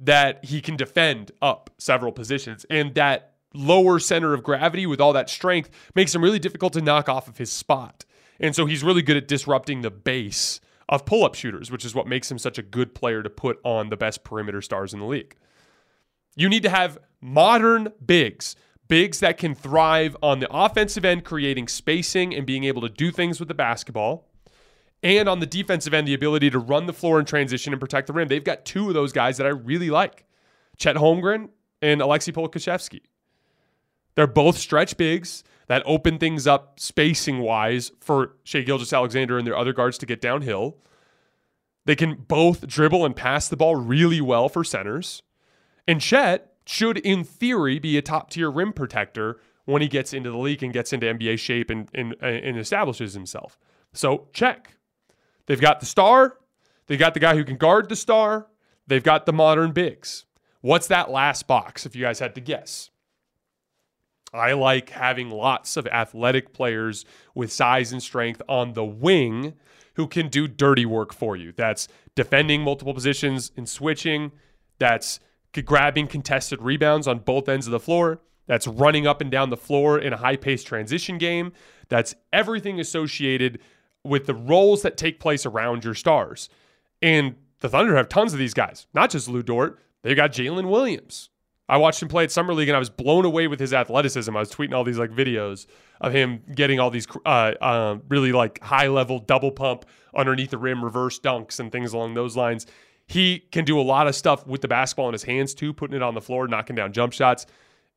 that 0.00 0.44
he 0.44 0.60
can 0.60 0.76
defend 0.76 1.30
up 1.40 1.70
several 1.78 2.12
positions. 2.12 2.64
And 2.70 2.94
that 2.94 3.34
lower 3.52 3.98
center 3.98 4.34
of 4.34 4.42
gravity 4.42 4.86
with 4.86 5.00
all 5.00 5.12
that 5.12 5.30
strength 5.30 5.70
makes 5.94 6.14
him 6.14 6.22
really 6.22 6.38
difficult 6.38 6.72
to 6.72 6.80
knock 6.80 7.08
off 7.08 7.28
of 7.28 7.38
his 7.38 7.52
spot. 7.52 8.04
And 8.40 8.56
so 8.56 8.66
he's 8.66 8.82
really 8.82 9.02
good 9.02 9.16
at 9.16 9.28
disrupting 9.28 9.82
the 9.82 9.90
base 9.90 10.60
of 10.88 11.04
pull 11.04 11.24
up 11.24 11.34
shooters, 11.34 11.70
which 11.70 11.84
is 11.84 11.94
what 11.94 12.06
makes 12.06 12.30
him 12.30 12.38
such 12.38 12.58
a 12.58 12.62
good 12.62 12.94
player 12.94 13.22
to 13.22 13.30
put 13.30 13.60
on 13.62 13.90
the 13.90 13.96
best 13.96 14.24
perimeter 14.24 14.60
stars 14.60 14.92
in 14.92 15.00
the 15.00 15.06
league. 15.06 15.36
You 16.36 16.48
need 16.48 16.62
to 16.64 16.70
have 16.70 16.98
modern 17.20 17.92
bigs, 18.04 18.56
bigs 18.88 19.20
that 19.20 19.38
can 19.38 19.54
thrive 19.54 20.16
on 20.22 20.40
the 20.40 20.48
offensive 20.50 21.04
end, 21.04 21.24
creating 21.24 21.68
spacing 21.68 22.34
and 22.34 22.46
being 22.46 22.64
able 22.64 22.82
to 22.82 22.88
do 22.88 23.10
things 23.10 23.38
with 23.38 23.48
the 23.48 23.54
basketball 23.54 24.28
and 25.04 25.28
on 25.28 25.38
the 25.38 25.46
defensive 25.46 25.92
end, 25.92 26.08
the 26.08 26.14
ability 26.14 26.48
to 26.50 26.58
run 26.58 26.86
the 26.86 26.92
floor 26.92 27.20
in 27.20 27.26
transition 27.26 27.74
and 27.74 27.80
protect 27.80 28.06
the 28.06 28.14
rim. 28.14 28.26
They've 28.26 28.42
got 28.42 28.64
two 28.64 28.88
of 28.88 28.94
those 28.94 29.12
guys 29.12 29.36
that 29.36 29.46
I 29.46 29.50
really 29.50 29.90
like 29.90 30.24
Chet 30.78 30.96
Holmgren 30.96 31.50
and 31.82 32.00
Aleksej 32.00 32.32
Pokusevski. 32.32 33.02
They're 34.14 34.26
both 34.26 34.56
stretch 34.56 34.96
bigs 34.96 35.44
that 35.66 35.82
open 35.84 36.18
things 36.18 36.46
up 36.46 36.80
spacing 36.80 37.40
wise 37.40 37.92
for 38.00 38.36
Shai 38.44 38.62
Gilgeous-Alexander 38.62 39.36
and 39.36 39.46
their 39.46 39.56
other 39.56 39.74
guards 39.74 39.98
to 39.98 40.06
get 40.06 40.22
downhill. 40.22 40.78
They 41.84 41.96
can 41.96 42.14
both 42.14 42.66
dribble 42.66 43.04
and 43.04 43.14
pass 43.14 43.48
the 43.48 43.56
ball 43.56 43.76
really 43.76 44.22
well 44.22 44.48
for 44.48 44.64
centers. 44.64 45.22
And 45.86 46.00
Chet 46.00 46.52
should, 46.66 46.98
in 46.98 47.24
theory, 47.24 47.78
be 47.78 47.96
a 47.98 48.02
top 48.02 48.30
tier 48.30 48.50
rim 48.50 48.72
protector 48.72 49.40
when 49.64 49.82
he 49.82 49.88
gets 49.88 50.12
into 50.12 50.30
the 50.30 50.38
league 50.38 50.62
and 50.62 50.72
gets 50.72 50.92
into 50.92 51.06
NBA 51.06 51.38
shape 51.38 51.70
and, 51.70 51.88
and, 51.94 52.14
and 52.20 52.58
establishes 52.58 53.14
himself. 53.14 53.58
So, 53.92 54.28
check. 54.32 54.76
They've 55.46 55.60
got 55.60 55.80
the 55.80 55.86
star, 55.86 56.38
they've 56.86 56.98
got 56.98 57.14
the 57.14 57.20
guy 57.20 57.36
who 57.36 57.44
can 57.44 57.56
guard 57.56 57.88
the 57.88 57.96
star, 57.96 58.46
they've 58.86 59.02
got 59.02 59.26
the 59.26 59.32
modern 59.32 59.72
bigs. 59.72 60.24
What's 60.62 60.86
that 60.86 61.10
last 61.10 61.46
box 61.46 61.84
if 61.84 61.94
you 61.94 62.02
guys 62.02 62.18
had 62.18 62.34
to 62.36 62.40
guess? 62.40 62.90
I 64.32 64.54
like 64.54 64.90
having 64.90 65.30
lots 65.30 65.76
of 65.76 65.86
athletic 65.86 66.52
players 66.52 67.04
with 67.34 67.52
size 67.52 67.92
and 67.92 68.02
strength 68.02 68.42
on 68.48 68.72
the 68.72 68.84
wing 68.84 69.54
who 69.94 70.08
can 70.08 70.28
do 70.28 70.48
dirty 70.48 70.86
work 70.86 71.12
for 71.12 71.36
you. 71.36 71.52
That's 71.52 71.86
defending 72.16 72.62
multiple 72.62 72.94
positions 72.94 73.52
and 73.56 73.68
switching. 73.68 74.32
That's 74.78 75.20
grabbing 75.62 76.06
contested 76.06 76.60
rebounds 76.62 77.06
on 77.06 77.20
both 77.20 77.48
ends 77.48 77.66
of 77.66 77.72
the 77.72 77.80
floor. 77.80 78.20
That's 78.46 78.66
running 78.66 79.06
up 79.06 79.20
and 79.20 79.30
down 79.30 79.50
the 79.50 79.56
floor 79.56 79.98
in 79.98 80.12
a 80.12 80.16
high 80.16 80.36
paced 80.36 80.66
transition 80.66 81.18
game. 81.18 81.52
That's 81.88 82.14
everything 82.32 82.78
associated 82.78 83.60
with 84.02 84.26
the 84.26 84.34
roles 84.34 84.82
that 84.82 84.96
take 84.96 85.18
place 85.18 85.46
around 85.46 85.84
your 85.84 85.94
stars. 85.94 86.48
And 87.00 87.36
the 87.60 87.68
Thunder 87.68 87.96
have 87.96 88.08
tons 88.08 88.32
of 88.32 88.38
these 88.38 88.54
guys, 88.54 88.86
not 88.92 89.10
just 89.10 89.28
Lu 89.28 89.42
Dort. 89.42 89.78
They've 90.02 90.16
got 90.16 90.32
Jalen 90.32 90.68
Williams. 90.68 91.30
I 91.66 91.78
watched 91.78 92.02
him 92.02 92.08
play 92.08 92.24
at 92.24 92.30
Summer 92.30 92.52
League 92.52 92.68
and 92.68 92.76
I 92.76 92.78
was 92.78 92.90
blown 92.90 93.24
away 93.24 93.46
with 93.46 93.58
his 93.58 93.72
athleticism. 93.72 94.36
I 94.36 94.40
was 94.40 94.52
tweeting 94.52 94.74
all 94.74 94.84
these 94.84 94.98
like 94.98 95.10
videos 95.10 95.66
of 96.00 96.12
him 96.12 96.42
getting 96.54 96.78
all 96.78 96.90
these 96.90 97.06
uh, 97.24 97.52
uh, 97.60 97.96
really 98.08 98.32
like 98.32 98.62
high 98.62 98.88
level 98.88 99.18
double 99.18 99.50
pump 99.50 99.86
underneath 100.14 100.50
the 100.50 100.58
rim 100.58 100.84
reverse 100.84 101.18
dunks 101.18 101.58
and 101.60 101.72
things 101.72 101.94
along 101.94 102.14
those 102.14 102.36
lines. 102.36 102.66
He 103.06 103.40
can 103.52 103.64
do 103.64 103.78
a 103.78 103.82
lot 103.82 104.06
of 104.06 104.14
stuff 104.14 104.46
with 104.46 104.62
the 104.62 104.68
basketball 104.68 105.08
in 105.08 105.12
his 105.12 105.24
hands 105.24 105.54
too, 105.54 105.72
putting 105.72 105.96
it 105.96 106.02
on 106.02 106.14
the 106.14 106.20
floor, 106.20 106.48
knocking 106.48 106.76
down 106.76 106.92
jump 106.92 107.12
shots. 107.12 107.46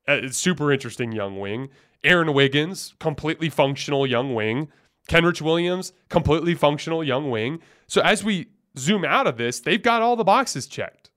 Uh, 0.07 0.29
super 0.29 0.71
interesting 0.71 1.11
young 1.11 1.39
wing. 1.39 1.69
Aaron 2.03 2.33
Wiggins, 2.33 2.93
completely 2.99 3.49
functional 3.49 4.05
young 4.05 4.33
wing. 4.33 4.69
Kenrich 5.09 5.41
Williams, 5.41 5.93
completely 6.09 6.53
functional 6.53 7.03
young 7.03 7.29
wing. 7.29 7.59
So 7.87 8.01
as 8.01 8.23
we 8.23 8.47
zoom 8.77 9.05
out 9.05 9.27
of 9.27 9.37
this, 9.37 9.59
they've 9.59 9.81
got 9.81 10.01
all 10.01 10.15
the 10.15 10.23
boxes 10.23 10.67
checked. 10.67 11.09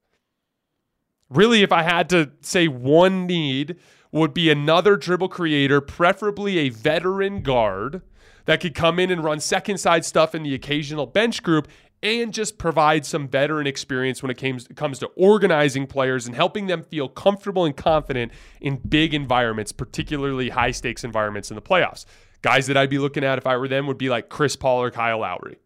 Really, 1.28 1.62
if 1.62 1.72
I 1.72 1.82
had 1.82 2.08
to 2.10 2.30
say 2.40 2.68
one 2.68 3.26
need, 3.26 3.76
would 4.12 4.34
be 4.34 4.50
another 4.50 4.96
dribble 4.96 5.28
creator, 5.28 5.80
preferably 5.80 6.58
a 6.58 6.68
veteran 6.68 7.42
guard 7.42 8.02
that 8.46 8.60
could 8.60 8.74
come 8.74 8.98
in 8.98 9.10
and 9.10 9.22
run 9.22 9.38
second 9.38 9.78
side 9.78 10.04
stuff 10.04 10.34
in 10.34 10.42
the 10.42 10.54
occasional 10.54 11.06
bench 11.06 11.42
group 11.42 11.68
and 12.02 12.32
just 12.32 12.56
provide 12.56 13.04
some 13.04 13.28
veteran 13.28 13.66
experience 13.66 14.22
when 14.22 14.30
it 14.30 14.38
comes, 14.38 14.66
comes 14.74 14.98
to 15.00 15.06
organizing 15.16 15.86
players 15.86 16.26
and 16.26 16.34
helping 16.34 16.66
them 16.66 16.82
feel 16.82 17.08
comfortable 17.08 17.64
and 17.64 17.76
confident 17.76 18.32
in 18.60 18.76
big 18.76 19.12
environments, 19.12 19.72
particularly 19.72 20.48
high 20.48 20.70
stakes 20.70 21.04
environments 21.04 21.50
in 21.50 21.56
the 21.56 21.62
playoffs. 21.62 22.06
Guys 22.42 22.66
that 22.68 22.76
I'd 22.76 22.90
be 22.90 22.98
looking 22.98 23.22
at 23.22 23.36
if 23.36 23.46
I 23.46 23.56
were 23.56 23.68
them 23.68 23.86
would 23.86 23.98
be 23.98 24.08
like 24.08 24.30
Chris 24.30 24.56
Paul 24.56 24.82
or 24.82 24.90
Kyle 24.90 25.18
Lowry, 25.18 25.58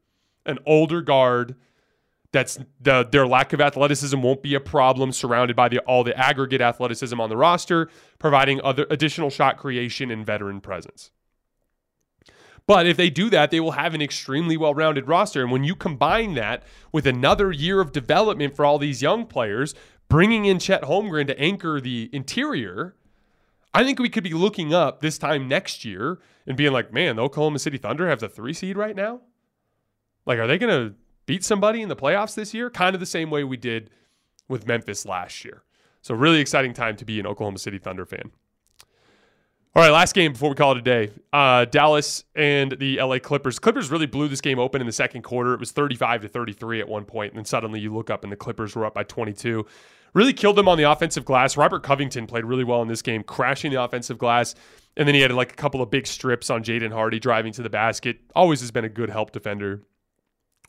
an 0.45 0.59
older 0.67 1.01
guard. 1.03 1.55
That's 2.33 2.59
the 2.81 3.05
their 3.05 3.29
lack 3.29 3.53
of 3.53 3.61
athleticism 3.61 4.21
won't 4.21 4.43
be 4.43 4.57
a 4.57 4.61
problem 4.61 5.13
surrounded 5.13 5.55
by 5.55 5.69
the 5.69 5.79
all 5.81 6.03
the 6.03 6.19
aggregate 6.19 6.61
athleticism 6.61 7.21
on 7.21 7.29
the 7.29 7.37
roster, 7.37 7.89
providing 8.19 8.61
other 8.63 8.89
additional 8.91 9.31
shot 9.31 9.57
creation 9.57 10.11
and 10.11 10.27
veteran 10.27 10.61
presence. 10.61 11.13
But 12.67 12.87
if 12.87 12.97
they 12.97 13.11
do 13.11 13.29
that, 13.31 13.51
they 13.51 13.61
will 13.61 13.73
have 13.73 13.95
an 13.95 14.01
extremely 14.01 14.57
well 14.57 14.75
rounded 14.75 15.07
roster. 15.07 15.43
And 15.43 15.53
when 15.53 15.65
you 15.65 15.75
combine 15.75 16.35
that 16.35 16.63
with 16.93 17.07
another 17.07 17.53
year 17.53 17.81
of 17.81 17.93
development 17.93 18.57
for 18.57 18.65
all 18.65 18.79
these 18.79 19.03
young 19.03 19.27
players, 19.27 19.75
bringing 20.09 20.47
in 20.47 20.59
Chet 20.59 20.83
Holmgren 20.83 21.27
to 21.27 21.39
anchor 21.39 21.81
the 21.81 22.09
interior, 22.13 22.95
I 23.75 23.85
think 23.85 23.99
we 23.99 24.09
could 24.09 24.25
be 24.25 24.33
looking 24.33 24.73
up 24.73 25.01
this 25.01 25.19
time 25.19 25.49
next 25.49 25.85
year 25.85 26.21
and 26.47 26.57
being 26.57 26.73
like, 26.73 26.93
man, 26.93 27.17
the 27.17 27.23
Oklahoma 27.23 27.59
City 27.59 27.77
Thunder 27.77 28.09
have 28.09 28.21
the 28.21 28.29
three 28.29 28.53
seed 28.53 28.77
right 28.77 28.97
now. 28.97 29.21
Like, 30.27 30.39
are 30.39 30.47
they 30.47 30.59
going 30.59 30.73
to 30.73 30.95
beat 31.27 31.45
somebody 31.45 31.83
in 31.83 31.89
the 31.89 31.97
playoffs 31.97 32.35
this 32.35 32.55
year? 32.55 32.71
Kind 32.71 32.95
of 32.95 33.01
the 33.01 33.07
same 33.07 33.31
way 33.31 33.45
we 33.45 33.57
did 33.57 33.91
with 34.49 34.67
Memphis 34.67 35.05
last 35.05 35.45
year. 35.45 35.65
So, 36.01 36.15
really 36.15 36.41
exciting 36.41 36.73
time 36.73 36.97
to 36.97 37.05
be 37.05 37.19
an 37.19 37.27
Oklahoma 37.27 37.59
City 37.59 37.79
Thunder 37.79 38.07
fan. 38.07 38.31
All 39.77 39.83
right, 39.83 39.91
last 39.91 40.15
game 40.15 40.33
before 40.33 40.51
we 40.51 40.55
call 40.55 40.71
it 40.71 40.79
a 40.79 40.83
day. 40.83 41.11
Uh, 41.33 41.65
Dallas 41.65 42.23
and 42.37 42.71
the 42.79 43.01
LA 43.03 43.19
Clippers. 43.19 43.59
Clippers 43.59 43.91
really 43.91 44.07
blew 44.07 44.29
this 44.29 44.41
game 44.41 44.61
open 44.61 44.81
in 44.81 44.87
the 44.87 44.93
second 44.93 45.23
quarter. 45.23 45.53
It 45.53 45.59
was 45.59 45.73
35 45.73 46.23
to 46.23 46.29
33 46.29 46.79
at 46.79 46.89
one 46.89 47.05
point, 47.05 47.33
and 47.33 47.39
then 47.39 47.45
suddenly 47.45 47.81
you 47.81 47.93
look 47.93 48.09
up 48.09 48.23
and 48.23 48.31
the 48.31 48.37
Clippers 48.37 48.77
were 48.77 48.87
up 48.87 48.95
by 48.95 49.03
22. 49.03 49.67
Really 50.13 50.33
killed 50.33 50.55
them 50.55 50.69
on 50.69 50.79
the 50.79 50.85
offensive 50.85 51.25
glass. 51.25 51.57
Robert 51.57 51.83
Covington 51.83 52.29
played 52.29 52.45
really 52.45 52.63
well 52.63 52.83
in 52.83 52.89
this 52.89 53.03
game, 53.03 53.25
crashing 53.25 53.73
the 53.73 53.83
offensive 53.83 54.17
glass. 54.17 54.55
And 54.97 55.09
then 55.09 55.15
he 55.17 55.23
had 55.23 55.33
like 55.33 55.51
a 55.51 55.57
couple 55.57 55.83
of 55.83 55.91
big 55.91 56.07
strips 56.07 56.51
on 56.51 56.63
Jaden 56.63 56.93
Hardy 56.93 57.19
driving 57.19 57.53
to 57.55 57.63
the 57.63 57.69
basket. 57.69 58.21
Always 58.37 58.61
has 58.61 58.71
been 58.71 58.85
a 58.85 58.89
good 58.89 59.11
help 59.11 59.33
defender. 59.33 59.83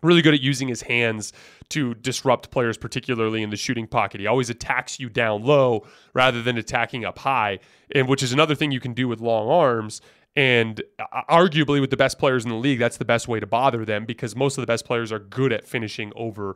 Really 0.03 0.21
good 0.21 0.33
at 0.33 0.41
using 0.41 0.67
his 0.67 0.83
hands 0.83 1.33
to 1.69 1.95
disrupt 1.95 2.51
players, 2.51 2.77
particularly 2.77 3.41
in 3.41 3.49
the 3.49 3.57
shooting 3.57 3.87
pocket. 3.87 4.21
He 4.21 4.27
always 4.27 4.49
attacks 4.49 4.99
you 4.99 5.09
down 5.09 5.43
low 5.43 5.85
rather 6.13 6.41
than 6.41 6.57
attacking 6.57 7.05
up 7.05 7.19
high, 7.19 7.59
and 7.93 8.07
which 8.07 8.21
is 8.21 8.31
another 8.31 8.55
thing 8.55 8.71
you 8.71 8.79
can 8.79 8.93
do 8.93 9.07
with 9.07 9.19
long 9.19 9.49
arms. 9.49 10.01
And 10.35 10.83
uh, 10.99 11.21
arguably, 11.29 11.79
with 11.79 11.89
the 11.89 11.97
best 11.97 12.19
players 12.19 12.43
in 12.43 12.49
the 12.49 12.57
league, 12.57 12.79
that's 12.79 12.97
the 12.97 13.05
best 13.05 13.27
way 13.27 13.39
to 13.39 13.47
bother 13.47 13.85
them 13.85 14.05
because 14.05 14.35
most 14.35 14.57
of 14.57 14.61
the 14.61 14.67
best 14.67 14.85
players 14.85 15.11
are 15.11 15.19
good 15.19 15.53
at 15.53 15.65
finishing 15.65 16.11
over 16.15 16.55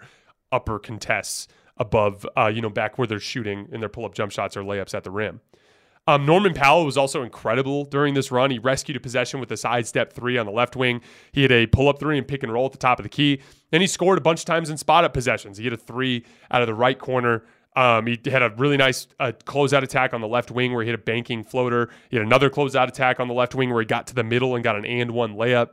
upper 0.52 0.80
contests 0.80 1.48
above, 1.78 2.26
uh, 2.38 2.48
you 2.54 2.62
know, 2.62 2.70
back 2.70 2.98
where 2.98 3.08
they're 3.08 3.20
shooting 3.20 3.68
in 3.72 3.80
their 3.80 3.90
pull 3.90 4.06
up 4.06 4.14
jump 4.14 4.32
shots 4.32 4.58
or 4.58 4.64
layups 4.64 4.94
at 4.94 5.04
the 5.04 5.12
rim. 5.12 5.40
Um, 6.10 6.26
Norman 6.26 6.56
Powell 6.56 6.86
was 6.86 6.98
also 6.98 7.22
incredible 7.22 7.86
during 7.86 8.16
this 8.16 8.32
run. 8.32 8.50
He 8.50 8.58
rescued 8.58 8.98
a 8.98 9.00
possession 9.00 9.40
with 9.40 9.52
a 9.52 9.58
sidestep 9.58 10.12
three 10.12 10.40
on 10.40 10.48
the 10.48 10.52
left 10.52 10.76
wing. 10.76 11.02
He 11.32 11.44
had 11.44 11.52
a 11.52 11.68
pull 11.68 11.88
up 11.88 12.00
three 12.00 12.18
and 12.18 12.28
pick 12.28 12.42
and 12.42 12.52
roll 12.52 12.66
at 12.66 12.72
the 12.72 12.80
top 12.80 12.98
of 12.98 13.04
the 13.04 13.10
key. 13.10 13.42
Then 13.70 13.80
he 13.80 13.86
scored 13.86 14.18
a 14.18 14.22
bunch 14.22 14.40
of 14.40 14.46
times 14.46 14.72
in 14.72 14.78
spot 14.78 15.04
up 15.04 15.14
possessions. 15.14 15.60
He 15.60 15.66
hit 15.66 15.74
a 15.74 15.78
three 15.78 16.26
out 16.50 16.64
of 16.64 16.68
the 16.68 16.74
right 16.74 16.98
corner. 16.98 17.44
Um, 17.76 18.08
he 18.08 18.20
had 18.26 18.42
a 18.42 18.52
really 18.58 18.76
nice 18.76 19.06
uh, 19.20 19.34
closeout 19.46 19.84
attack 19.84 20.16
on 20.16 20.22
the 20.22 20.28
left 20.28 20.50
wing 20.50 20.74
where 20.74 20.82
he 20.82 20.88
hit 20.88 20.96
a 21.00 21.04
banking 21.04 21.44
floater. 21.44 21.92
He 22.10 22.18
had 22.18 22.26
another 22.26 22.50
closeout 22.50 22.88
attack 22.88 23.20
on 23.20 23.28
the 23.28 23.36
left 23.36 23.54
wing 23.54 23.70
where 23.70 23.80
he 23.80 23.86
got 23.86 24.08
to 24.08 24.16
the 24.16 24.24
middle 24.24 24.56
and 24.56 24.64
got 24.64 24.76
an 24.76 24.86
and 24.86 25.12
one 25.12 25.36
layup. 25.36 25.70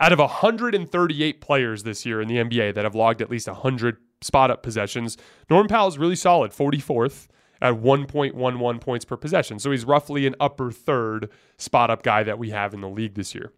Out 0.00 0.12
of 0.14 0.18
138 0.18 1.42
players 1.42 1.82
this 1.82 2.06
year 2.06 2.22
in 2.22 2.28
the 2.28 2.36
NBA 2.36 2.72
that 2.74 2.84
have 2.84 2.94
logged 2.94 3.20
at 3.20 3.28
least 3.28 3.46
100 3.46 3.98
spot 4.22 4.50
up 4.50 4.62
possessions, 4.62 5.18
Norman 5.50 5.68
Powell 5.68 5.88
is 5.88 5.98
really 5.98 6.16
solid, 6.16 6.52
44th 6.52 7.28
at 7.60 7.74
1.11 7.74 8.80
points 8.80 9.04
per 9.04 9.16
possession. 9.16 9.58
So 9.58 9.70
he's 9.70 9.84
roughly 9.84 10.26
an 10.26 10.34
upper 10.40 10.70
third 10.70 11.30
spot 11.56 11.90
up 11.90 12.02
guy 12.02 12.22
that 12.22 12.38
we 12.38 12.50
have 12.50 12.74
in 12.74 12.80
the 12.80 12.88
league 12.88 13.14
this 13.14 13.34
year. 13.34 13.52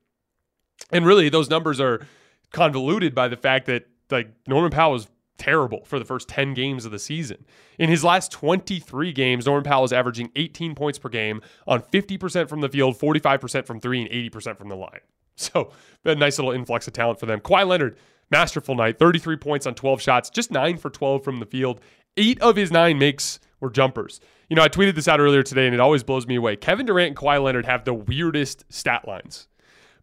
And 0.90 1.06
really, 1.06 1.28
those 1.28 1.50
numbers 1.50 1.80
are 1.80 2.06
convoluted 2.52 3.14
by 3.14 3.28
the 3.28 3.36
fact 3.36 3.66
that 3.66 3.86
like 4.10 4.32
Norman 4.46 4.70
Powell 4.70 4.92
was 4.92 5.08
terrible 5.40 5.84
for 5.84 5.98
the 5.98 6.04
first 6.04 6.28
10 6.28 6.54
games 6.54 6.84
of 6.84 6.92
the 6.92 6.98
season. 6.98 7.46
In 7.78 7.88
his 7.88 8.04
last 8.04 8.30
23 8.30 9.12
games, 9.12 9.46
Norman 9.46 9.64
Powell 9.64 9.84
is 9.84 9.92
averaging 9.92 10.30
18 10.36 10.74
points 10.74 10.98
per 10.98 11.08
game 11.08 11.40
on 11.66 11.80
50% 11.80 12.48
from 12.48 12.60
the 12.60 12.68
field, 12.68 12.98
45% 12.98 13.66
from 13.66 13.80
three, 13.80 14.02
and 14.02 14.10
80% 14.10 14.58
from 14.58 14.68
the 14.68 14.76
line. 14.76 15.00
So, 15.36 15.72
a 16.04 16.14
nice 16.14 16.36
little 16.36 16.52
influx 16.52 16.86
of 16.86 16.92
talent 16.92 17.18
for 17.18 17.24
them. 17.24 17.40
Kawhi 17.40 17.66
Leonard, 17.66 17.96
masterful 18.30 18.74
night, 18.74 18.98
33 18.98 19.38
points 19.38 19.66
on 19.66 19.74
12 19.74 20.02
shots, 20.02 20.28
just 20.28 20.50
nine 20.50 20.76
for 20.76 20.90
12 20.90 21.24
from 21.24 21.38
the 21.38 21.46
field. 21.46 21.80
Eight 22.18 22.38
of 22.42 22.56
his 22.56 22.70
nine 22.70 22.98
makes 22.98 23.40
were 23.60 23.70
jumpers. 23.70 24.20
You 24.48 24.56
know, 24.56 24.62
I 24.62 24.68
tweeted 24.68 24.94
this 24.94 25.08
out 25.08 25.20
earlier 25.20 25.42
today 25.42 25.66
and 25.66 25.74
it 25.74 25.80
always 25.80 26.02
blows 26.02 26.26
me 26.26 26.36
away. 26.36 26.56
Kevin 26.56 26.86
Durant 26.86 27.08
and 27.08 27.16
Kawhi 27.16 27.42
Leonard 27.42 27.66
have 27.66 27.84
the 27.84 27.94
weirdest 27.94 28.64
stat 28.68 29.06
lines 29.06 29.48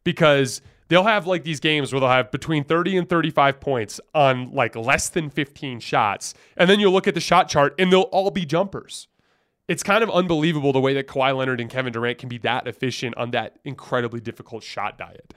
because 0.04 0.62
they'll 0.88 1.04
have 1.04 1.28
like 1.28 1.44
these 1.44 1.60
games 1.60 1.92
where 1.92 2.00
they'll 2.00 2.10
have 2.10 2.32
between 2.32 2.64
30 2.64 2.98
and 2.98 3.10
35 3.10 3.60
points 3.60 4.00
on 4.14 4.52
like 4.52 4.76
less 4.76 5.10
than 5.10 5.30
15 5.30 5.80
shots. 5.80 6.34
And 6.56 6.70
then 6.70 6.80
you'll 6.80 6.94
look 6.94 7.08
at 7.08 7.14
the 7.14 7.20
shot 7.20 7.50
chart 7.50 7.76
and 7.78 7.92
they'll 7.92 8.02
all 8.02 8.32
be 8.32 8.46
jumpers. 8.46 9.08
It's 9.68 9.84
kind 9.84 10.02
of 10.02 10.10
unbelievable 10.10 10.72
the 10.72 10.80
way 10.80 10.94
that 10.94 11.08
Kawhi 11.08 11.36
Leonard 11.36 11.60
and 11.60 11.70
Kevin 11.70 11.92
Durant 11.92 12.20
can 12.20 12.30
be 12.30 12.38
that 12.40 12.68
efficient 12.68 13.18
on 13.18 13.32
that 13.32 13.60
incredibly 13.66 14.22
difficult 14.22 14.64
shot 14.64 14.98
diet. 14.98 15.34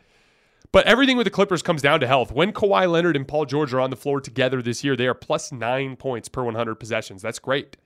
But 0.73 0.87
everything 0.87 1.17
with 1.17 1.25
the 1.25 1.31
Clippers 1.31 1.63
comes 1.63 1.83
down 1.83 1.99
to 2.01 2.07
health. 2.07 2.31
When 2.31 2.53
Kawhi 2.53 2.89
Leonard 2.89 3.17
and 3.17 3.27
Paul 3.27 3.45
George 3.45 3.75
are 3.75 3.81
on 3.81 3.91
the 3.91 3.97
floor 3.97 4.21
together 4.21 4.63
this 4.63 4.85
year, 4.85 4.95
they 4.95 5.09
are 5.09 5.15
plus 5.15 5.51
nine 5.51 5.97
points 5.97 6.29
per 6.29 6.45
100 6.45 6.77
possessions. 6.77 7.23
That's 7.23 7.41
great. 7.41 7.77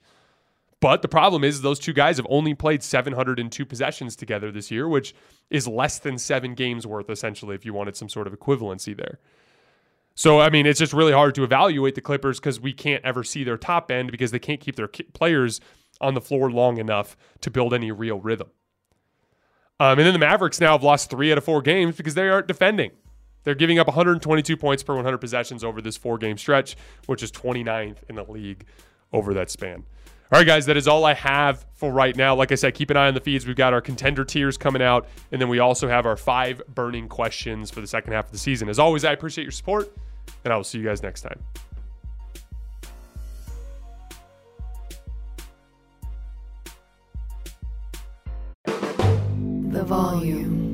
But 0.85 1.01
the 1.01 1.09
problem 1.09 1.45
is 1.45 1.63
those 1.63 1.79
two 1.79 1.95
guys 1.95 2.19
have 2.19 2.27
only 2.29 2.53
played 2.53 2.83
702 2.83 3.65
possessions 3.65 4.15
together 4.15 4.53
this 4.53 4.71
year, 4.71 4.87
which 4.87 5.15
is 5.49 5.67
less 5.67 5.99
than 5.99 6.19
seven 6.19 6.53
games 6.53 6.87
worth, 6.87 7.09
essentially, 7.09 7.55
if 7.55 7.65
you 7.65 7.73
wanted 7.73 7.97
some 7.97 8.11
sort 8.11 8.27
of 8.27 8.39
equivalency 8.39 8.95
there. 8.95 9.19
So, 10.15 10.41
I 10.41 10.51
mean, 10.51 10.67
it's 10.67 10.79
just 10.79 10.93
really 10.93 11.15
hard 11.15 11.35
to 11.37 11.43
evaluate 11.43 11.95
the 11.95 12.03
Clippers 12.03 12.39
because 12.39 12.61
we 12.61 12.75
can't 12.75 13.03
ever 13.03 13.25
see 13.25 13.45
their 13.45 13.57
top 13.57 13.91
end 13.91 14.11
because 14.11 14.31
they 14.31 14.39
can't 14.39 14.61
keep 14.61 14.77
their 14.77 14.89
players 14.89 15.59
on 16.03 16.13
the 16.13 16.21
floor 16.21 16.51
long 16.51 16.77
enough 16.77 17.17
to 17.41 17.51
build 17.51 17.73
any 17.73 17.91
real 17.91 18.21
rhythm. 18.21 18.49
Um, 19.81 19.99
and 19.99 20.01
then 20.01 20.13
the 20.13 20.19
Mavericks 20.19 20.61
now 20.61 20.73
have 20.73 20.83
lost 20.83 21.09
three 21.09 21.33
out 21.33 21.39
of 21.39 21.45
four 21.45 21.63
games 21.63 21.97
because 21.97 22.13
they 22.13 22.29
aren't 22.29 22.47
defending. 22.47 22.91
They're 23.45 23.55
giving 23.55 23.79
up 23.79 23.87
122 23.87 24.55
points 24.59 24.83
per 24.83 24.95
100 24.95 25.17
possessions 25.17 25.65
over 25.65 25.81
this 25.81 25.97
four 25.97 26.19
game 26.19 26.37
stretch, 26.37 26.77
which 27.07 27.23
is 27.23 27.33
29th 27.33 28.01
in 28.11 28.17
the 28.17 28.25
league 28.25 28.67
over 29.15 29.33
that 29.33 29.51
span. 29.51 29.85
All 30.33 30.41
right, 30.41 30.47
guys, 30.47 30.67
that 30.67 30.77
is 30.77 30.89
all 30.89 31.05
I 31.05 31.15
have 31.15 31.65
for 31.75 31.93
right 31.93 32.17
now. 32.17 32.35
Like 32.35 32.51
I 32.51 32.55
said, 32.55 32.75
keep 32.75 32.91
an 32.91 32.97
eye 32.97 33.07
on 33.07 33.15
the 33.15 33.21
feeds. 33.21 33.47
We've 33.47 33.55
got 33.55 33.73
our 33.73 33.81
contender 33.81 34.25
tiers 34.25 34.57
coming 34.57 34.83
out, 34.83 35.07
and 35.31 35.41
then 35.41 35.49
we 35.49 35.59
also 35.59 35.87
have 35.87 36.07
our 36.07 36.17
five 36.17 36.63
burning 36.75 37.09
questions 37.09 37.71
for 37.71 37.81
the 37.81 37.87
second 37.87 38.15
half 38.15 38.27
of 38.27 38.33
the 38.33 38.39
season. 38.39 38.69
As 38.69 38.79
always, 38.79 39.05
I 39.05 39.13
appreciate 39.13 39.45
your 39.45 39.53
support, 39.53 39.95
and 40.45 40.53
I 40.53 40.57
will 40.57 40.65
see 40.65 40.79
you 40.79 40.85
guys 40.85 41.03
next 41.03 41.21
time. 41.21 41.41
The 48.65 49.85
volume. 49.85 50.74